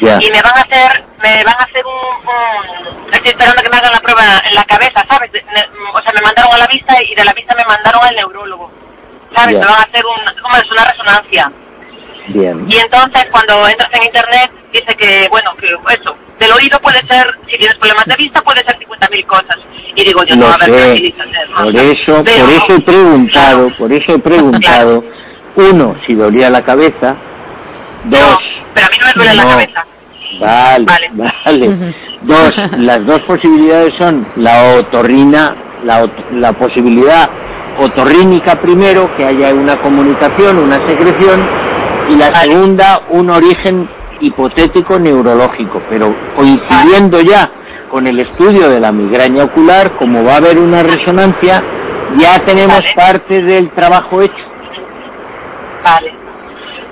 [0.00, 3.76] Y me van a hacer me van a hacer un, un- estoy esperando que me
[3.76, 5.30] hagan la prueba en la cabeza sabes
[5.92, 8.70] o sea me mandaron a la vista y de la vista me mandaron al neurólogo
[9.34, 9.60] sabes Ya.
[9.60, 10.70] me van a hacer un ¿cómo es?
[10.70, 11.52] una resonancia
[12.28, 12.64] Bien.
[12.68, 17.26] y entonces cuando entras en internet dice que bueno que eso del oído puede ser
[17.48, 19.56] si tienes problemas de vista puede ser 50.000 cosas
[19.96, 20.70] y digo yo no a ver
[21.50, 21.64] ¿no?
[21.64, 23.76] Por eso, Pero- por eso he preguntado, Claro.
[23.76, 25.04] por eso he preguntado,
[25.56, 27.16] uno, si dolía la cabeza,
[28.04, 28.38] no, dos,
[28.72, 29.50] pero a mí no me duele la No.
[29.50, 29.86] cabeza
[30.38, 31.10] vale, Vale.
[31.44, 37.30] vale, dos, las dos posibilidades son la otorrina, la, la posibilidad
[37.78, 41.46] otorrínica primero, que haya una comunicación, una secreción,
[42.08, 43.88] y la segunda, un origen
[44.20, 47.50] hipotético neurológico, pero coincidiendo ya
[47.90, 51.62] con el estudio de la migraña ocular, como va a haber una resonancia,
[52.16, 52.94] ya tenemos Vale.
[52.94, 54.44] parte del trabajo hecho.
[55.82, 56.20] vale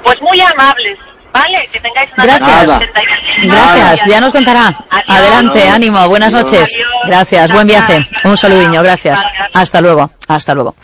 [0.03, 0.99] pues muy amables
[1.41, 2.51] vale que tengáis una Gracias.
[2.51, 2.79] noche Nada.
[2.79, 3.53] 76.
[3.53, 4.67] Gracias, ya nos contará.
[4.91, 5.05] Adiós.
[5.09, 5.75] Adelante, Adiós.
[5.75, 6.53] ánimo, buenas Adiós.
[6.53, 6.71] noches.
[6.75, 6.89] Adiós.
[7.07, 8.07] Gracias, buen viaje.
[8.25, 9.21] Un saludiño, gracias.
[9.55, 10.75] Hasta luego, hasta luego.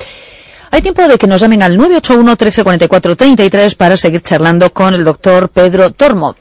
[0.71, 5.05] Hay tiempo de que nos llamen al 981 1344 33 para seguir charlando con el
[5.05, 6.35] doctor Pedro Tormo.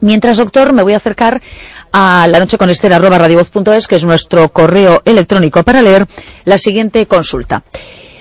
[0.00, 1.40] Mientras, doctor, me voy a acercar
[1.92, 6.06] a la noche con Esther, arroba radiovoz.es, que es nuestro correo electrónico para leer
[6.44, 7.62] la siguiente consulta.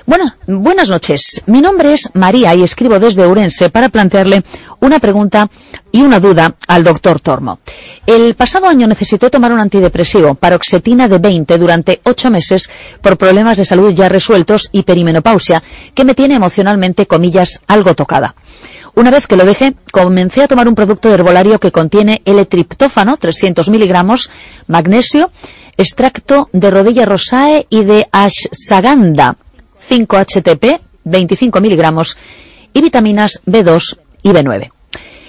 [0.08, 1.42] Bueno, buenas noches.
[1.48, 4.44] Mi nombre es María y escribo desde Urense para plantearle
[4.80, 5.50] una pregunta
[5.92, 7.58] y una duda al doctor Tormo.
[8.06, 12.70] El pasado año necesité tomar un antidepresivo, paroxetina de 20, durante ocho meses
[13.02, 15.64] por problemas de salud ya resueltos y perimenopausia,
[15.96, 18.36] que me tiene emocionalmente, comillas, algo tocada.
[18.94, 23.18] Una vez que lo dejé, comencé a tomar un producto de herbolario que contiene L-triptófano,
[23.18, 24.30] 300 miligramos,
[24.68, 25.32] magnesio,
[25.78, 29.36] extracto de rodilla rosae y de ashwagandha,
[29.90, 32.18] 5-HTP, 25 miligramos,
[32.74, 34.72] y vitaminas B2 y B9.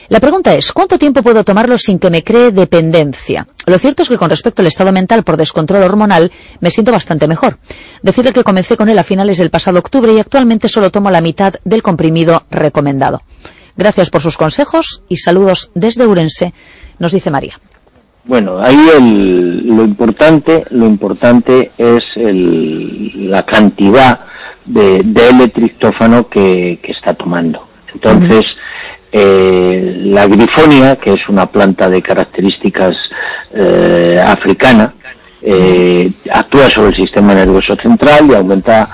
[0.09, 3.45] La pregunta es, ¿cuánto tiempo puedo tomarlo sin que me cree dependencia?
[3.67, 7.27] Lo cierto es que con respecto al estado mental por descontrol hormonal, me siento bastante
[7.27, 7.59] mejor.
[8.03, 11.21] Decirle que comencé con él a finales del pasado octubre y actualmente solo tomo la
[11.21, 13.23] mitad del comprimido recomendado.
[13.77, 16.55] Gracias por sus consejos y saludos desde Urense,
[17.01, 17.59] nos dice María.
[18.25, 24.21] Bueno, ahí el- lo importante, lo importante es el- la cantidad
[24.67, 27.67] de, de L-triptófano que, que está tomando.
[27.95, 28.45] Entonces,
[29.13, 32.95] eh, la grifonia, que es una planta de características
[33.55, 34.93] eh, africana,
[35.43, 38.89] eh, actúa sobre el sistema nervioso central y aumenta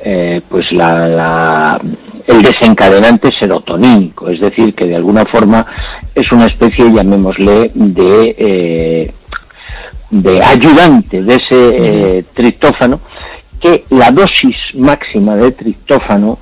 [0.00, 1.80] eh, pues la, la-
[2.26, 5.64] el desencadenante serotonínico, es decir, que de alguna forma
[6.14, 9.12] es una especie, llamémosle, de eh,
[10.10, 11.46] de ayudante de ese
[12.18, 13.00] eh, triptófano,
[13.60, 16.38] que la dosis máxima de triptófano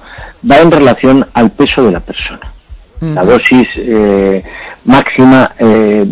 [0.49, 2.53] va en relación al peso de la persona.
[3.01, 4.43] La dosis eh,
[4.85, 6.07] máxima, eh,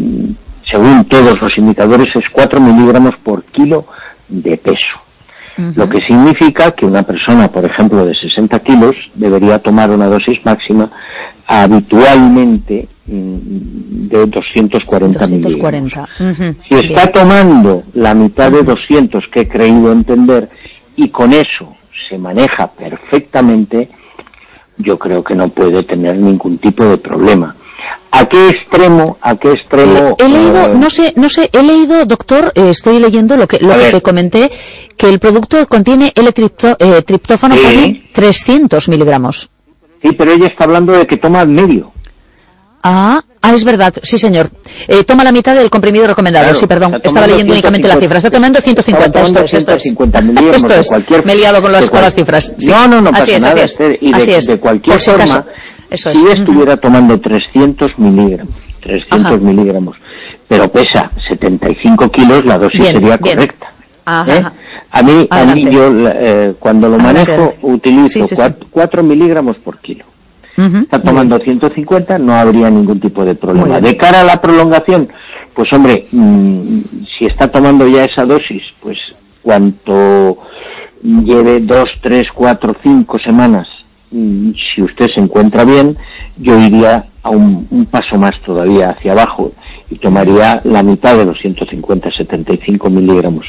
[0.71, 3.87] según todos los indicadores, es 4 miligramos por kilo
[4.29, 5.01] de peso.
[5.77, 10.45] Lo que significa que una persona, por ejemplo, de 60 kilos, debería tomar una dosis
[10.45, 10.91] máxima
[11.47, 15.53] habitualmente de 240, miligramos.
[15.53, 16.09] 240.
[16.21, 16.57] Ujú.
[16.69, 20.49] Si está tomando la mitad de 200 que he creído entender
[20.97, 21.75] y con eso
[22.09, 23.89] se maneja perfectamente,
[24.79, 27.55] yo creo que no puede tener ningún tipo de problema.
[28.13, 30.17] ¿A qué extremo, a qué extremo?
[30.19, 33.59] He leído, eh, no sé, no sé, he leído, doctor, eh, estoy leyendo lo que,
[33.59, 34.51] lo que te comenté,
[34.97, 37.63] que el producto contiene L-tripto- eh, triptófano Sí.
[37.65, 39.51] pone 300 miligramos.
[40.01, 41.91] Sí, pero ella está hablando de que toma medio.
[42.87, 44.51] Ah, ah, es verdad, sí señor.
[44.89, 46.95] Eh, toma la mitad del comprimido recomendado, Claro, sí, perdón.
[46.97, 48.01] Estaba tomando leyendo únicamente la 150.
[48.01, 48.19] cifra.
[48.19, 49.83] Está tomando 150, Estaba esto tomando es, esto es.
[49.83, 50.87] 150 miligramos Esto es.
[50.89, 52.55] cualquier- Me he liado con las, con las cual- cifras.
[52.59, 52.71] Sí.
[52.71, 53.99] No, no, no así pasa es, nada, así es.
[54.03, 54.47] Y de- así es.
[54.49, 55.47] de cualquier Por si forma,
[55.91, 56.19] Eso es.
[56.19, 59.37] Si estuviera tomando 300 miligramos, 300 Ajá.
[59.39, 59.97] miligramos,
[60.47, 63.37] pero pesa 75 kilos, la dosis Bien, sería bien.
[63.37, 63.67] correcta.
[64.05, 64.39] Ajá, ¿eh?
[64.41, 64.53] ajá.
[64.91, 68.43] A mí, a mí yo eh, cuando lo Adelante, manejo utilizo Sí, sí, sí.
[68.71, 70.05] 4 miligramos por kilo.
[70.57, 73.81] Está tomando 150, no habría ningún tipo de problema.
[73.81, 75.09] De cara a la prolongación,
[75.53, 76.79] pues hombre, mm,
[77.19, 78.99] si está tomando ya esa dosis, pues
[79.43, 80.39] cuanto
[81.03, 83.69] lleve dos, tres, cuatro, cinco semanas,
[84.11, 85.97] mm, si usted se encuentra bien,
[86.37, 89.53] yo iría a un, un paso más todavía hacia abajo
[89.91, 93.47] y tomaría la mitad de los 150, 75 miligramos.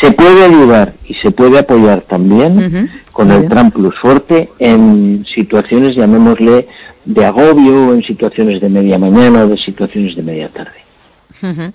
[0.00, 3.48] Se puede ayudar y se puede apoyar también con el.
[3.48, 6.68] Tran Plus Forte en situaciones, llamémosle,
[7.04, 11.72] de agobio, en situaciones de media mañana o de situaciones de media tarde.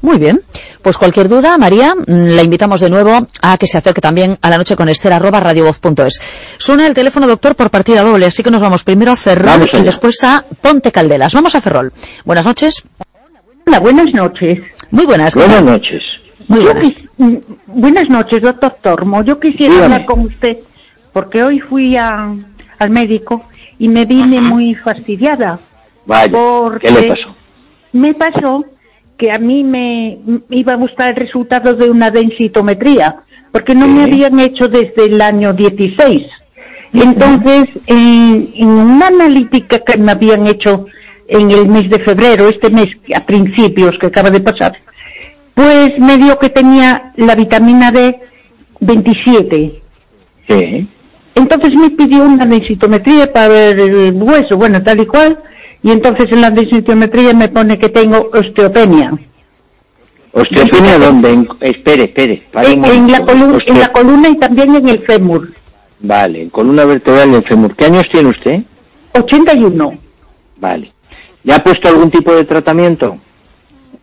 [0.00, 0.40] Muy bien.
[0.82, 4.50] Pues cualquier duda, María, mm, la invitamos de nuevo a que se acerque también a
[4.50, 6.20] la noche con Esther arroba radiovoz.es.
[6.56, 9.68] Suena el teléfono, doctor, por partida doble, así que nos vamos primero a Ferrol Vamos
[9.72, 11.34] y después a Ponte Caldelas.
[11.34, 11.92] Vamos a Ferrol.
[12.24, 12.84] Buenas noches.
[13.68, 14.60] Hola, buenas noches.
[14.90, 15.34] Muy buenas.
[15.34, 16.02] ¿qué Buenas noches.
[16.48, 16.84] Muy Yo buenas.
[16.84, 19.22] quis- mm, buenas noches, doctor Tormo.
[19.22, 19.94] Yo quisiera Dígame.
[19.94, 20.56] hablar con usted
[21.12, 22.32] porque hoy fui a-
[22.78, 23.44] al médico
[23.78, 25.58] y me vine muy fastidiada.
[26.06, 27.36] Vaya, Porque- ¿qué le pasó?
[27.92, 28.64] Me pasó
[29.18, 33.16] que a mí me iba a gustar el resultado de una densitometría
[33.52, 33.90] porque no Sí.
[33.90, 36.26] me habían hecho desde el año 16.
[36.94, 40.86] Entonces, en, en una analítica que me habían hecho
[41.28, 44.72] en el mes de febrero, este mes a principios que acaba de pasar,
[45.54, 48.18] pues me dio que tenía la vitamina D
[48.80, 49.72] 27.
[50.48, 50.88] Sí.
[51.34, 55.38] Entonces me pidió una densitometría para ver el hueso, bueno, tal y cual,
[55.82, 59.12] y entonces en la densitometría me pone que tengo osteopenia.
[60.32, 61.30] ¿Osteopenia dónde?
[61.32, 62.42] En- espere, espere.
[62.54, 65.52] En, en la columna, en la columna y también en el fémur.
[66.00, 67.74] Vale, en columna vertebral y en fémur.
[67.76, 68.62] ¿Qué años tiene usted?
[69.14, 69.94] 81.
[70.60, 70.92] Vale.
[71.48, 73.16] ¿Le ha puesto algún tipo de tratamiento?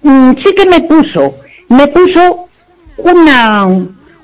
[0.01, 1.35] Mm, sí que me puso,
[1.69, 2.47] me puso
[2.97, 3.65] una,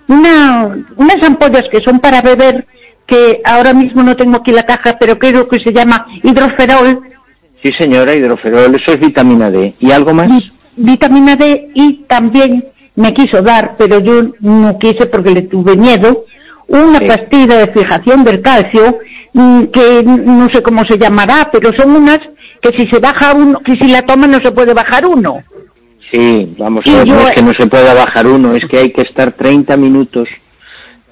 [0.08, 2.66] una, unas ampollas que son para beber,
[3.06, 7.02] que ahora mismo no tengo aquí la caja, pero creo que se llama hidroferol,
[7.62, 9.76] Sí, señora, hidroferol, eso es vitamina D.
[9.80, 10.28] ¿Y algo más?
[10.28, 15.76] vi- vitamina D y también me quiso dar, pero yo no quise porque le tuve
[15.78, 16.26] miedo,
[16.68, 17.06] una Sí.
[17.06, 18.98] pastilla de fijación del calcio,
[19.34, 22.20] mm, que no sé cómo se llamará, pero son unas
[22.62, 25.42] que si se baja uno, que si la toma no se puede bajar uno.
[26.12, 28.66] Sí, vamos Y a ver, yo- no es que no se pueda bajar uno, es
[28.66, 30.28] que hay que estar 30 minutos,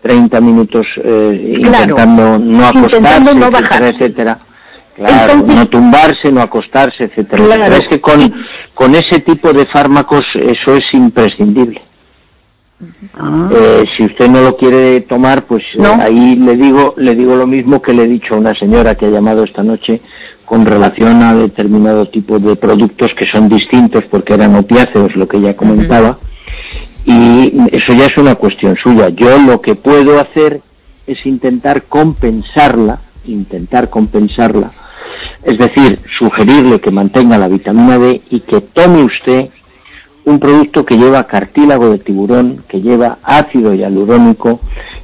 [0.02, 3.84] 30 minutos eh, Claro, intentando no acostarse, intentando no etcétera, bajar.
[3.84, 4.40] etcétera.
[4.96, 7.44] Claro, Entonces- no tumbarse, no acostarse, etcétera.
[7.46, 7.64] Claro.
[7.64, 8.34] Pero es que con,
[8.74, 11.82] con ese tipo de fármacos eso es imprescindible.
[13.52, 17.46] Eh, si usted no lo quiere tomar, pues eh, ahí le digo, le digo lo
[17.48, 20.02] mismo que le he dicho a una señora que ha llamado esta noche
[20.50, 25.38] con relación a determinado tipo de productos que son distintos porque eran opiáceos, lo que
[25.38, 26.18] ella comentaba,
[27.06, 29.10] y eso ya es una cuestión suya.
[29.10, 30.62] Yo lo que puedo hacer
[31.06, 34.72] es intentar compensarla, intentar compensarla,
[35.44, 39.50] es decir, sugerirle que mantenga la vitamina D y que tome usted
[40.26, 44.62] un producto que lleva cartílago de tiburón, que lleva ácido hialurónico,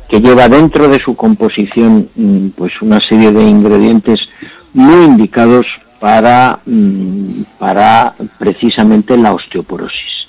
[0.09, 4.19] que lleva dentro de su composición mm, pues una serie de ingredientes
[4.75, 5.65] muy indicados
[5.99, 10.27] para, mm, para precisamente la osteoporosis,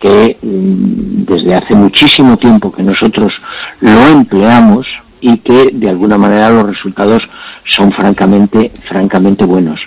[0.00, 3.32] que mm, desde hace muchísimo tiempo que nosotros
[3.80, 4.86] lo empleamos
[5.20, 7.22] y que de alguna manera los resultados
[7.66, 9.80] son francamente, francamente buenos,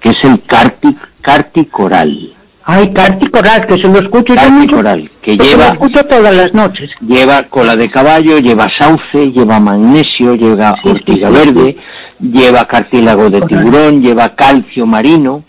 [0.00, 2.32] que es el carti, carticoral.
[2.68, 2.92] Ay,
[3.30, 6.34] Coral, que se lo escucho yo Carti mucho, coral, que se lo lleva, escucho todas
[6.34, 6.90] las noches.
[7.00, 11.76] lleva cola de caballo, lleva sauce, lleva magnesio, lleva ortiga sí, verde,
[12.20, 15.44] lleva cartílago de tiburón, lleva calcio marino,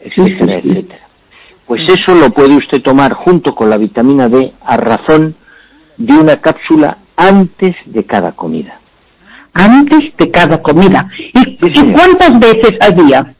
[0.00, 1.00] etcétera, etcétera.
[1.66, 5.34] Pues eso lo puede usted tomar junto con la vitamina D a razón
[5.96, 8.78] de una cápsula antes de cada comida.
[9.52, 11.08] Antes de cada comida.
[11.34, 13.34] ¿Y, y cuántas veces al día?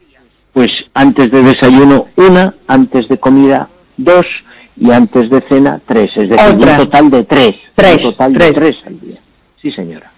[0.53, 4.27] Pues antes de desayuno una, antes de comida dos
[4.77, 6.11] y antes de cena tres.
[6.17, 6.73] Es decir, Otra.
[6.73, 7.55] un total de tres.
[7.75, 9.19] Tres, Un total de tres al día.
[9.63, 10.11] Sí, señora.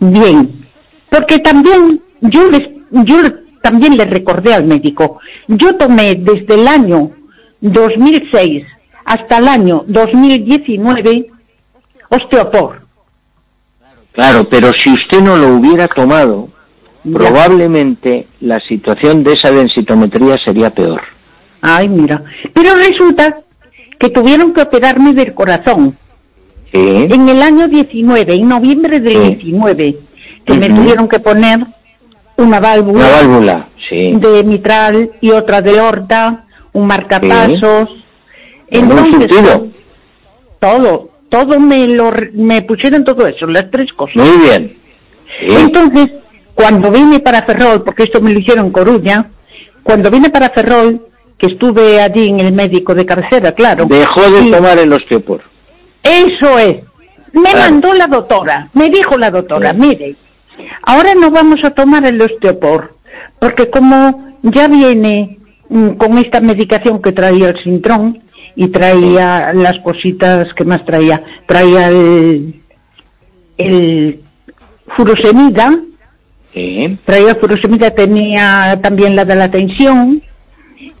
[0.00, 0.65] Bien,
[1.10, 3.16] porque también yo les, yo
[3.62, 7.10] también le recordé al médico, yo tomé desde el año
[7.60, 8.64] 2006
[9.04, 11.26] hasta el año 2019
[12.08, 12.82] osteopor.
[14.12, 16.48] Claro, pero si usted no lo hubiera tomado,
[17.12, 21.02] probablemente la situación de esa densitometría sería peor.
[21.60, 22.22] Ay, mira.
[22.52, 23.36] Pero resulta
[23.98, 25.96] que tuvieron que operarme del corazón
[26.72, 26.78] ¿Sí?
[26.78, 29.34] en el año 19, en noviembre del Sí.
[29.36, 29.98] 19,
[30.46, 31.66] que me tuvieron que poner
[32.36, 32.98] una válvula.
[32.98, 34.12] Una válvula, sí.
[34.14, 37.88] de mitral y otra de aorta, un marcapasos.
[38.70, 39.66] ¿En un sentido?
[40.58, 44.16] todo, todo me lo me pusieron todo eso, las tres cosas.
[44.16, 44.76] Muy bien.
[45.40, 45.54] Sí.
[45.54, 46.10] Entonces,
[46.54, 49.26] cuando vine para Ferrol, porque esto me lo hicieron en Coruña,
[49.82, 51.00] cuando vine para Ferrol,
[51.38, 53.84] que estuve allí en el médico de cabecera, claro.
[53.86, 55.42] Dejó de tomar el osteopor.
[56.02, 56.76] Eso es.
[57.32, 57.58] Me Claro.
[57.58, 60.16] mandó la doctora, me dijo la doctora, mire,
[60.82, 62.94] ahora no vamos a tomar el osteopor,
[63.38, 65.38] porque como ya viene
[65.68, 68.20] mm, con esta medicación que traía el Sintrón
[68.54, 72.54] y traía las cositas que más traía, traía el,
[73.58, 74.20] el
[74.96, 75.78] furosemida,
[77.04, 80.22] traía furosemida, tenía también la de la tensión,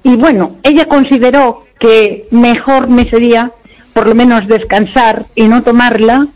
[0.02, 3.50] y bueno, ella consideró que mejor me sería
[3.92, 6.28] por lo menos descansar y no tomarla.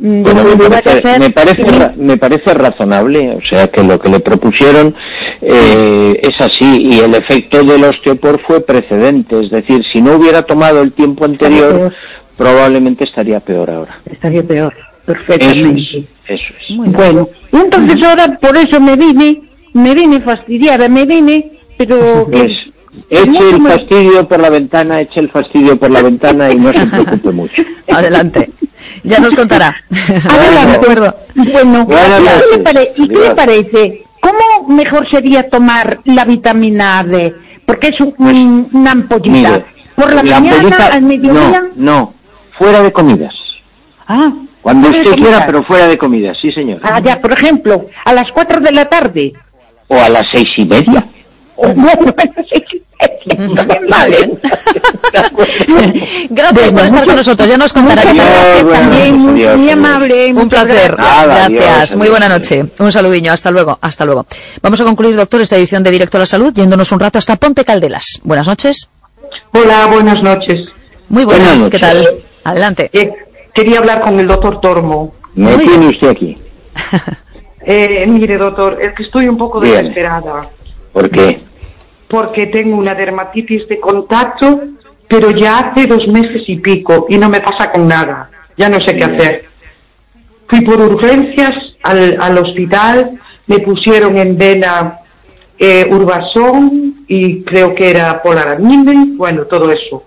[0.00, 1.64] Mm, Bueno, me parece, me, parece,
[1.96, 4.94] me razonable, o sea que lo que le propusieron
[5.40, 10.42] eh, es así y el efecto del osteopor fue precedente, es decir, si no hubiera
[10.42, 11.92] tomado el tiempo anterior,
[12.36, 14.00] probablemente estaría peor ahora.
[14.10, 15.80] estaría peor, Eso perfectamente.
[16.26, 16.92] es, eso es.
[16.92, 19.42] Bueno, y entonces ahora por eso me vine,
[19.74, 22.50] me vine fastidiada, me vine, pero Es,
[23.08, 26.86] eche el fastidio por la ventana, eche el fastidio por la ventana y no se
[26.86, 27.62] preocupe mucho.
[27.88, 28.50] Adelante.
[29.04, 29.74] Ya nos contará.
[29.90, 30.70] Adelante.
[30.70, 31.16] De acuerdo.
[31.34, 34.04] Bueno, ¿y qué pare- ¿y qué le parece?
[34.20, 37.34] ¿Cómo mejor sería tomar la vitamina D?
[37.66, 39.30] Porque es un- un- una ampollita.
[39.30, 41.62] Mire, ¿Por la, mañana, ampollita- al mediodía?
[41.76, 42.14] No, no,
[42.58, 43.34] fuera de comidas.
[44.08, 46.80] Ah, Cuando usted quiera, pero fuera de comidas, sí señor.
[46.82, 49.32] Ah, ya, por ejemplo, a las 4 de la tarde.
[49.88, 51.06] O a las seis y media.
[51.62, 52.79] O, bueno, sí, también
[53.88, 54.30] vale.
[56.30, 57.48] Gracias por estar con nosotros.
[57.48, 58.02] Ya nos contará.
[58.02, 59.72] También, noches, muy, adiós, muy adiós.
[59.72, 60.32] amable.
[60.34, 60.92] Un placer.
[60.92, 60.98] gracias.
[60.98, 61.74] Nada, Gracias.
[61.76, 62.40] adiós, Muy buena adiós.
[62.40, 62.64] noche.
[62.78, 63.32] Un saludiño.
[63.32, 63.78] Hasta luego.
[63.80, 64.26] Hasta luego.
[64.62, 67.36] Vamos a concluir, doctor, esta edición de Directo a la Salud yéndonos un rato hasta
[67.36, 68.20] Ponte Caldelas.
[68.22, 68.88] Buenas noches.
[69.52, 70.68] Hola, buenas noches.
[71.08, 71.48] Muy buenas.
[71.48, 72.06] Buenas ¿Qué tal?
[72.44, 72.90] Adelante.
[72.92, 73.12] Eh,
[73.54, 75.14] quería hablar con el doctor Tormo.
[75.34, 76.38] Me Muy tiene usted aquí.
[77.62, 79.82] Eh, mire, doctor, es que estoy un poco Bien.
[79.82, 80.48] desesperada
[80.94, 81.42] ¿Por qué?
[82.10, 84.60] Porque tengo una dermatitis de contacto,
[85.08, 88.28] pero ya hace dos meses y pico y no me pasa con nada.
[88.56, 89.44] Ya no sé qué hacer.
[90.48, 91.52] Fui por urgencias
[91.84, 93.12] al, al hospital,
[93.46, 94.98] me pusieron en vena
[95.56, 100.04] eh, Urbasón y creo que era Polaramine, bueno, todo eso.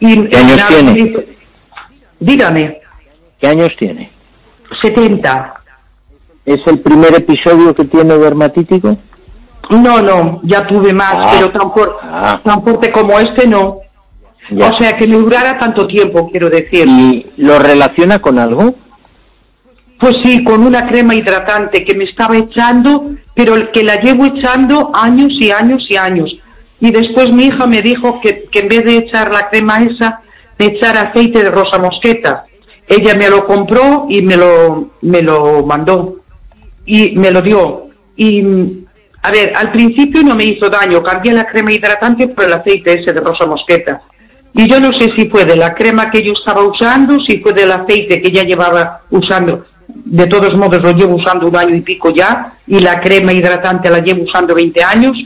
[0.00, 0.92] Y, ¿Qué años tiene?
[1.04, 1.24] me-
[2.20, 2.78] Dígame,
[3.38, 4.10] ¿Qué años tiene?
[4.80, 5.54] 70.
[6.46, 8.96] ¿Es el primer episodio que tiene dermatítico?
[9.70, 11.30] No, no, ya tuve más, Ah.
[11.34, 12.40] pero tan, fuer- Ah.
[12.44, 13.78] tan fuerte como este no.
[14.50, 14.70] Ya.
[14.70, 16.86] O sea, que me durara tanto tiempo, quiero decir.
[16.86, 18.74] ¿Y lo relaciona con algo?
[19.98, 24.90] Pues sí, con una crema hidratante que me estaba echando, pero que la llevo echando
[24.92, 26.36] años y años y años.
[26.80, 30.20] Y después mi hija me dijo que, que en vez de echar la crema esa,
[30.58, 32.44] de echar aceite de rosa mosqueta.
[32.86, 36.16] Ella me lo compró y me lo, me lo mandó.
[36.84, 37.86] Y me lo dio.
[38.16, 38.83] Y,
[39.24, 41.02] a ver, al principio no me hizo daño.
[41.02, 44.02] Cambié la crema hidratante por el aceite ese de rosa mosqueta.
[44.52, 47.54] Y yo no sé si fue de la crema que yo estaba usando, si fue
[47.54, 49.64] del aceite que ya llevaba usando.
[49.88, 53.88] De todos modos lo llevo usando un año y pico ya, y la crema hidratante
[53.88, 55.18] la llevo usando 20 años.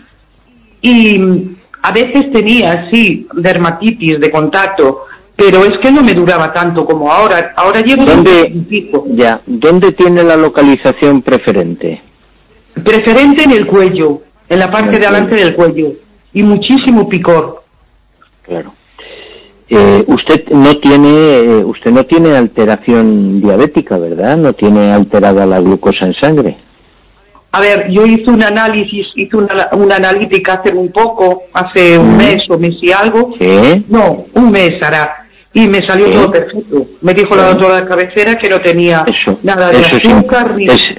[0.80, 6.52] Y mm, a veces tenía, sí, dermatitis de contacto, pero es que no me duraba
[6.52, 7.52] tanto como ahora.
[7.56, 9.04] Ahora llevo un año y ¿Dónde, pico.
[9.08, 12.02] ya, ¿Dónde tiene la localización preferente?
[12.82, 15.92] Preferente en el cuello, en la parte de adelante del cuello,
[16.32, 17.62] y muchísimo picor.
[18.42, 18.72] claro.
[19.70, 24.38] Eh, usted no tiene eh, usted no tiene alteración diabética, ¿verdad?
[24.38, 26.56] No tiene alterada la glucosa en sangre.
[27.52, 32.16] A ver, yo hice un análisis, hice una, una analítica hace un poco, hace un
[32.16, 33.34] mes o mes y algo.
[33.38, 33.84] Sí.
[33.90, 35.14] No, un mes hará.
[35.52, 36.12] Y me salió Sí.
[36.12, 36.86] todo perfecto.
[37.02, 39.04] Me dijo la doctora de cabecera que no tenía
[39.42, 40.64] nada de Eso es, azúcar ni...
[40.66, 40.94] es-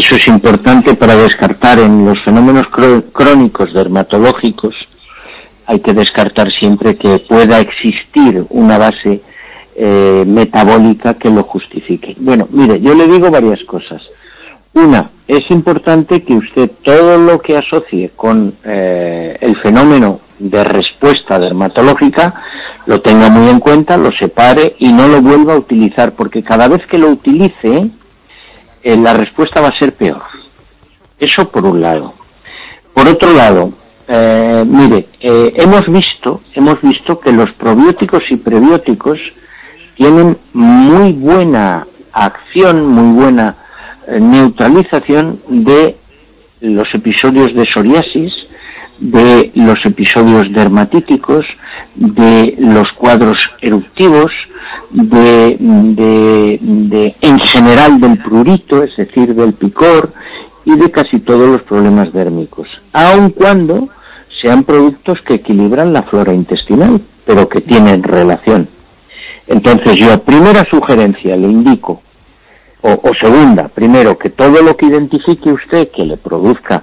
[0.00, 2.64] eso es importante para descartar en los fenómenos
[3.12, 4.74] crónicos dermatológicos.
[5.66, 9.20] Hay que descartar siempre que pueda existir una base
[9.76, 12.16] eh, metabólica que lo justifique.
[12.18, 14.00] Bueno, mire, yo le digo varias cosas.
[14.72, 21.38] Una, es importante que usted todo lo que asocie con eh, el fenómeno de respuesta
[21.38, 22.42] dermatológica
[22.86, 26.68] lo tenga muy en cuenta, lo separe y no lo vuelva a utilizar, porque cada
[26.68, 27.90] vez que lo utilice,
[28.82, 30.22] eh, la respuesta va a ser peor.
[31.18, 32.14] Eso por un lado.
[32.94, 33.72] Por otro lado,
[34.08, 39.18] eh, mire, eh, hemos visto, hemos visto que los probióticos y prebióticos
[39.94, 43.54] tienen muy buena acción, muy buena
[44.08, 45.96] eh, neutralización de
[46.60, 48.32] los episodios de psoriasis,
[48.98, 51.46] de los episodios dermatíticos,
[51.94, 54.30] de los cuadros eruptivos,
[54.90, 60.12] de, de- de- en general del prurito, es decir, del picor
[60.64, 63.88] y de casi todos los problemas dérmicos, aun cuando
[64.40, 68.68] sean productos que equilibran la flora intestinal, pero que tienen relación.
[69.46, 72.00] Entonces yo, primera sugerencia, le indico,
[72.82, 76.82] o, segunda, primero, que todo lo que identifique usted que le produzca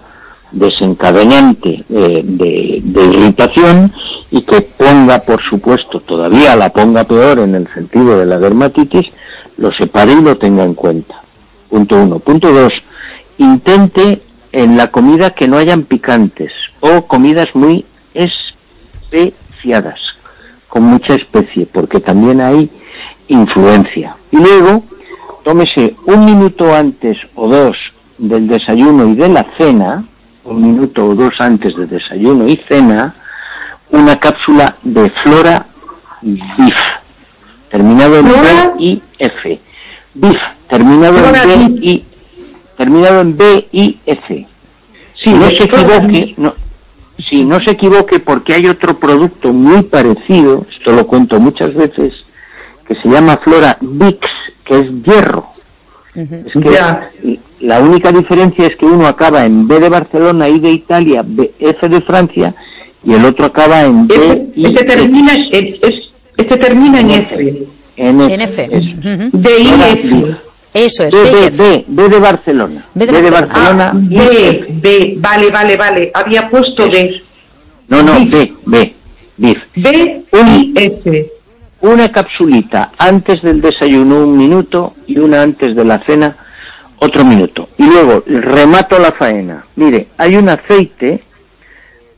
[0.51, 3.91] desencadenante eh, de irritación
[4.31, 9.05] y que ponga, por supuesto, todavía la ponga peor en el sentido de la dermatitis,
[9.57, 11.21] lo separe y lo tenga en cuenta.
[11.69, 12.19] Punto uno.
[12.19, 12.73] Punto dos,
[13.37, 14.21] intente
[14.51, 19.99] en la comida que no hayan picantes o comidas muy especiadas,
[20.67, 22.69] con mucha especie, porque también hay
[23.27, 24.15] influencia.
[24.31, 24.83] Y luego,
[25.43, 27.77] tómese un minuto antes o dos
[28.17, 30.03] del desayuno y de la cena,
[30.43, 33.15] un minuto o dos antes de desayuno y cena,
[33.89, 35.65] una cápsula de Flora
[36.21, 36.75] BIF,
[37.69, 39.59] terminado en B y F.
[40.13, 40.37] BIF,
[40.69, 42.03] terminado en B y
[42.75, 44.47] terminado en B y F.
[45.23, 46.53] Sí, no se equivoque, no,
[47.17, 52.13] sí, no se equivoque porque hay otro producto muy parecido, esto lo cuento muchas veces,
[52.87, 54.19] que se llama Flora Vix,
[54.63, 55.47] que es hierro.
[56.15, 60.71] Es que la única diferencia es que uno acaba en B de Barcelona, I de
[60.71, 62.55] Italia, B, F de Francia,
[63.03, 65.81] y el otro acaba en B y Este termina es-
[66.37, 67.65] este termina en F.
[67.97, 68.33] en F.
[68.33, 68.69] En F.
[68.71, 68.89] Eso.
[68.99, 69.29] Ujú.
[69.33, 70.35] De I F.
[70.73, 71.11] Eso es.
[71.13, 71.49] B, B B.
[71.57, 72.85] B, B de Barcelona.
[72.93, 73.91] B de B de Barcelona.
[73.93, 73.99] Ah.
[73.99, 76.11] B, B, vale, vale, vale.
[76.13, 77.21] Había puesto D.
[77.87, 78.93] No, no, B, B,
[79.37, 79.57] BIF.
[79.75, 81.31] B y F.
[81.81, 86.35] Una capsulita antes del desayuno un minuto y una antes de la cena
[86.99, 87.69] otro minuto.
[87.77, 89.63] Y luego remato la faena.
[89.75, 91.21] Mire, hay un aceite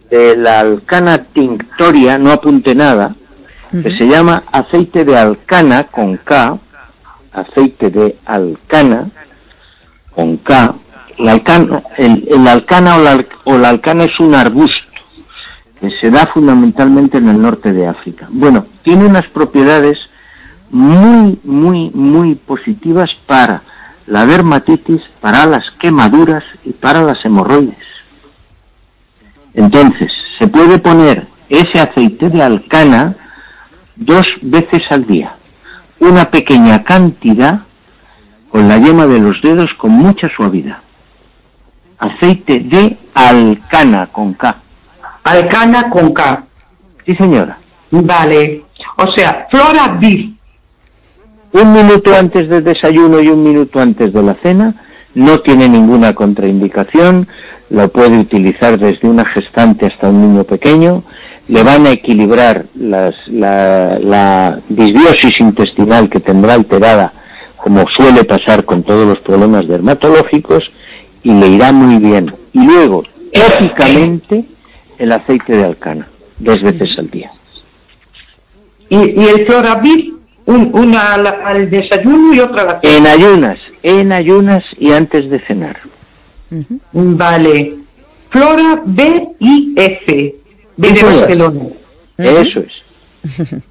[0.10, 3.16] de la alcana tinctoria, no apunte nada,
[3.72, 6.58] que se llama aceite de alcana con K,
[7.32, 9.10] aceite de alcana
[10.16, 10.76] con K.
[11.20, 14.90] La alcana, el, el alcana o la, o la alcana es un arbusto
[15.80, 18.28] que se da fundamentalmente en el norte de África.
[18.30, 19.98] Bueno, tiene unas propiedades
[20.72, 23.62] muy, muy, muy positivas para
[24.08, 27.78] la dermatitis, para las quemaduras y para las hemorroides.
[29.54, 33.16] Entonces, se puede poner ese aceite de alcana
[33.96, 35.34] dos veces al día.
[36.00, 37.62] Una pequeña cantidad
[38.50, 40.78] con la yema de los dedos con mucha suavidad.
[41.98, 44.56] Aceite de alcana con K.
[45.24, 46.44] Alcana con K.
[47.06, 47.58] Sí, señora.
[47.92, 48.64] Vale.
[48.98, 50.32] O sea, Flora Beef.
[51.52, 54.74] Un minuto antes del desayuno y un minuto antes de la cena.
[55.16, 57.28] No tiene ninguna contraindicación.
[57.70, 61.04] Lo puede utilizar desde una gestante hasta un niño pequeño.
[61.48, 67.14] Le van a equilibrar las- la, la disbiosis intestinal que tendrá alterada,
[67.58, 70.64] como suele pasar con todos los problemas dermatológicos,
[71.24, 72.34] y le irá muy bien.
[72.54, 73.04] Y luego,
[73.34, 74.46] tópicamente,
[74.98, 76.08] el aceite de alcana,
[76.40, 77.32] dos veces al día.
[78.90, 80.14] Y, y el Flora Beef,
[80.46, 82.98] un- una al, al desayuno y otra a la cena.
[82.98, 85.78] En ayunas, en ayunas y antes de cenar.
[86.92, 87.76] Vale.
[88.30, 90.36] Flora B y F.
[90.78, 91.22] De Eso es.
[91.22, 91.62] Barcelona.
[92.18, 93.54] Eso es.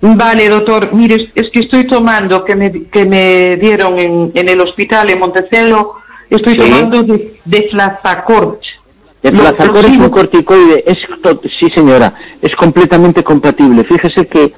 [0.00, 0.92] Vale, doctor.
[0.92, 5.18] Mire, es- que estoy tomando, que me, que me dieron en, en el hospital en
[5.18, 5.94] Montecelo,
[6.28, 6.58] estoy Sí.
[6.58, 8.60] tomando de, de Flazacort.
[9.22, 10.98] El es un corticoide, es
[11.58, 12.12] sí señora,
[12.42, 13.82] es completamente compatible.
[13.84, 14.52] Fíjese que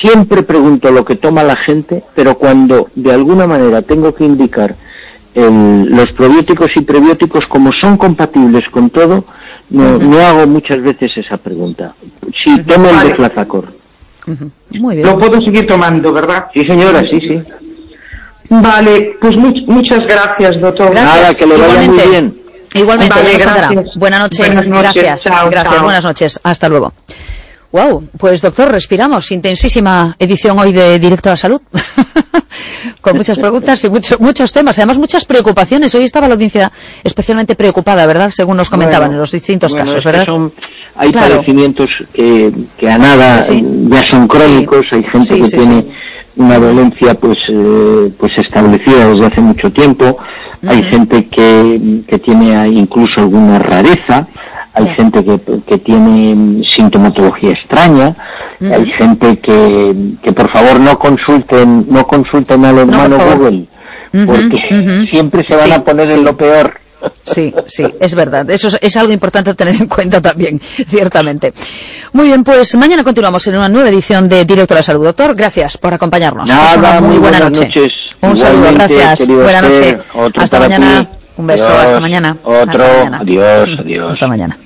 [0.00, 4.76] siempre pregunto lo que toma la gente, pero cuando de alguna manera tengo que indicar
[5.36, 9.24] el- los probióticos y prebióticos como son compatibles con todo,
[9.70, 11.94] no, no hago muchas veces esa pregunta.
[12.42, 13.72] Sí, tomo el de flazacor.
[14.72, 15.06] Muy bien.
[15.06, 16.46] Lo puedo seguir tomando, ¿verdad?
[16.52, 17.42] Sí señora, sí, sí.
[18.48, 20.92] Vale, pues much- muchas gracias, doctor.
[20.94, 22.40] Nada, que le vaya muy bien.
[22.74, 23.86] Igualmente, Vale, gracias.
[23.96, 24.38] Buenas noches.
[24.38, 24.94] Buenas noches.
[25.02, 25.22] Gracias.
[25.24, 25.74] Chao, Gracias.
[25.74, 25.84] chao.
[25.84, 26.40] Buenas noches.
[26.42, 26.92] Hasta luego.
[27.72, 29.30] Wow, pues doctor, respiramos.
[29.32, 31.60] Intensísima edición hoy de Directo a la Salud.
[33.00, 34.78] Con muchas preguntas y mucho- muchos temas.
[34.78, 35.94] Además, muchas preocupaciones.
[35.94, 36.70] Hoy estaba la audiencia
[37.04, 38.30] especialmente preocupada, ¿verdad?
[38.30, 40.26] Según nos comentaban Bueno, en los distintos bueno, casos, es que ¿verdad?
[40.26, 40.52] son-
[40.96, 41.34] hay Claro.
[41.34, 43.64] padecimientos que, que a nada Sí.
[43.88, 45.86] ya son crónicos, hay gente Sí, que tiene
[46.36, 50.16] una dolencia pues eh, pues establecida desde hace mucho tiempo,
[50.66, 54.26] hay gente que, que tiene incluso alguna rareza,
[54.76, 58.14] hay gente que, que tiene mm, sintomatología extraña,
[58.60, 63.18] hay gente que, que por favor no consulten no consulten al hermano.
[63.18, 63.64] Google
[64.26, 66.14] porque siempre se van Sí, a poner sí.
[66.14, 66.80] en lo peor.
[67.22, 68.48] Sí, sí, es verdad.
[68.50, 71.52] Eso es, es algo importante tener en cuenta también, ciertamente.
[72.14, 75.04] Muy bien, pues mañana continuamos en una nueva edición de Directo a la Salud.
[75.04, 76.48] Doctor, gracias por acompañarnos.
[76.48, 77.66] Nada, muy, muy buena buenas noche.
[77.80, 77.92] noches.
[78.22, 79.28] Un saludo, gracias.
[79.28, 79.98] Buena noche.
[80.36, 81.00] Hasta mañana.
[81.04, 81.08] ti.
[81.36, 81.84] Un beso, Adiós.
[81.84, 82.36] hasta mañana.
[82.42, 83.18] Otro, Hasta mañana.
[83.18, 84.10] adiós, adiós.
[84.12, 84.58] Hasta mañana.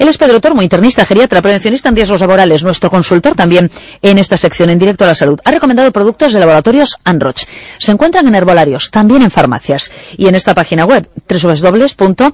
[0.00, 3.70] Él es Pedro Tormo, internista, geriatra, prevencionista en riesgos laborales, nuestro consultor también
[4.00, 5.38] en esta sección en directo a la salud.
[5.44, 7.42] Ha recomendado productos de laboratorios Anroch.
[7.78, 12.30] Se encuentran en herbolarios, también en farmacias y en esta página web www.anroch.com.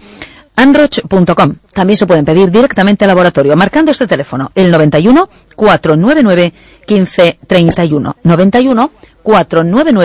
[1.73, 6.53] También se pueden pedir directamente al laboratorio marcando este teléfono, el 91 499
[6.89, 8.17] 1531.
[8.23, 8.91] 91
[9.25, 9.93] 499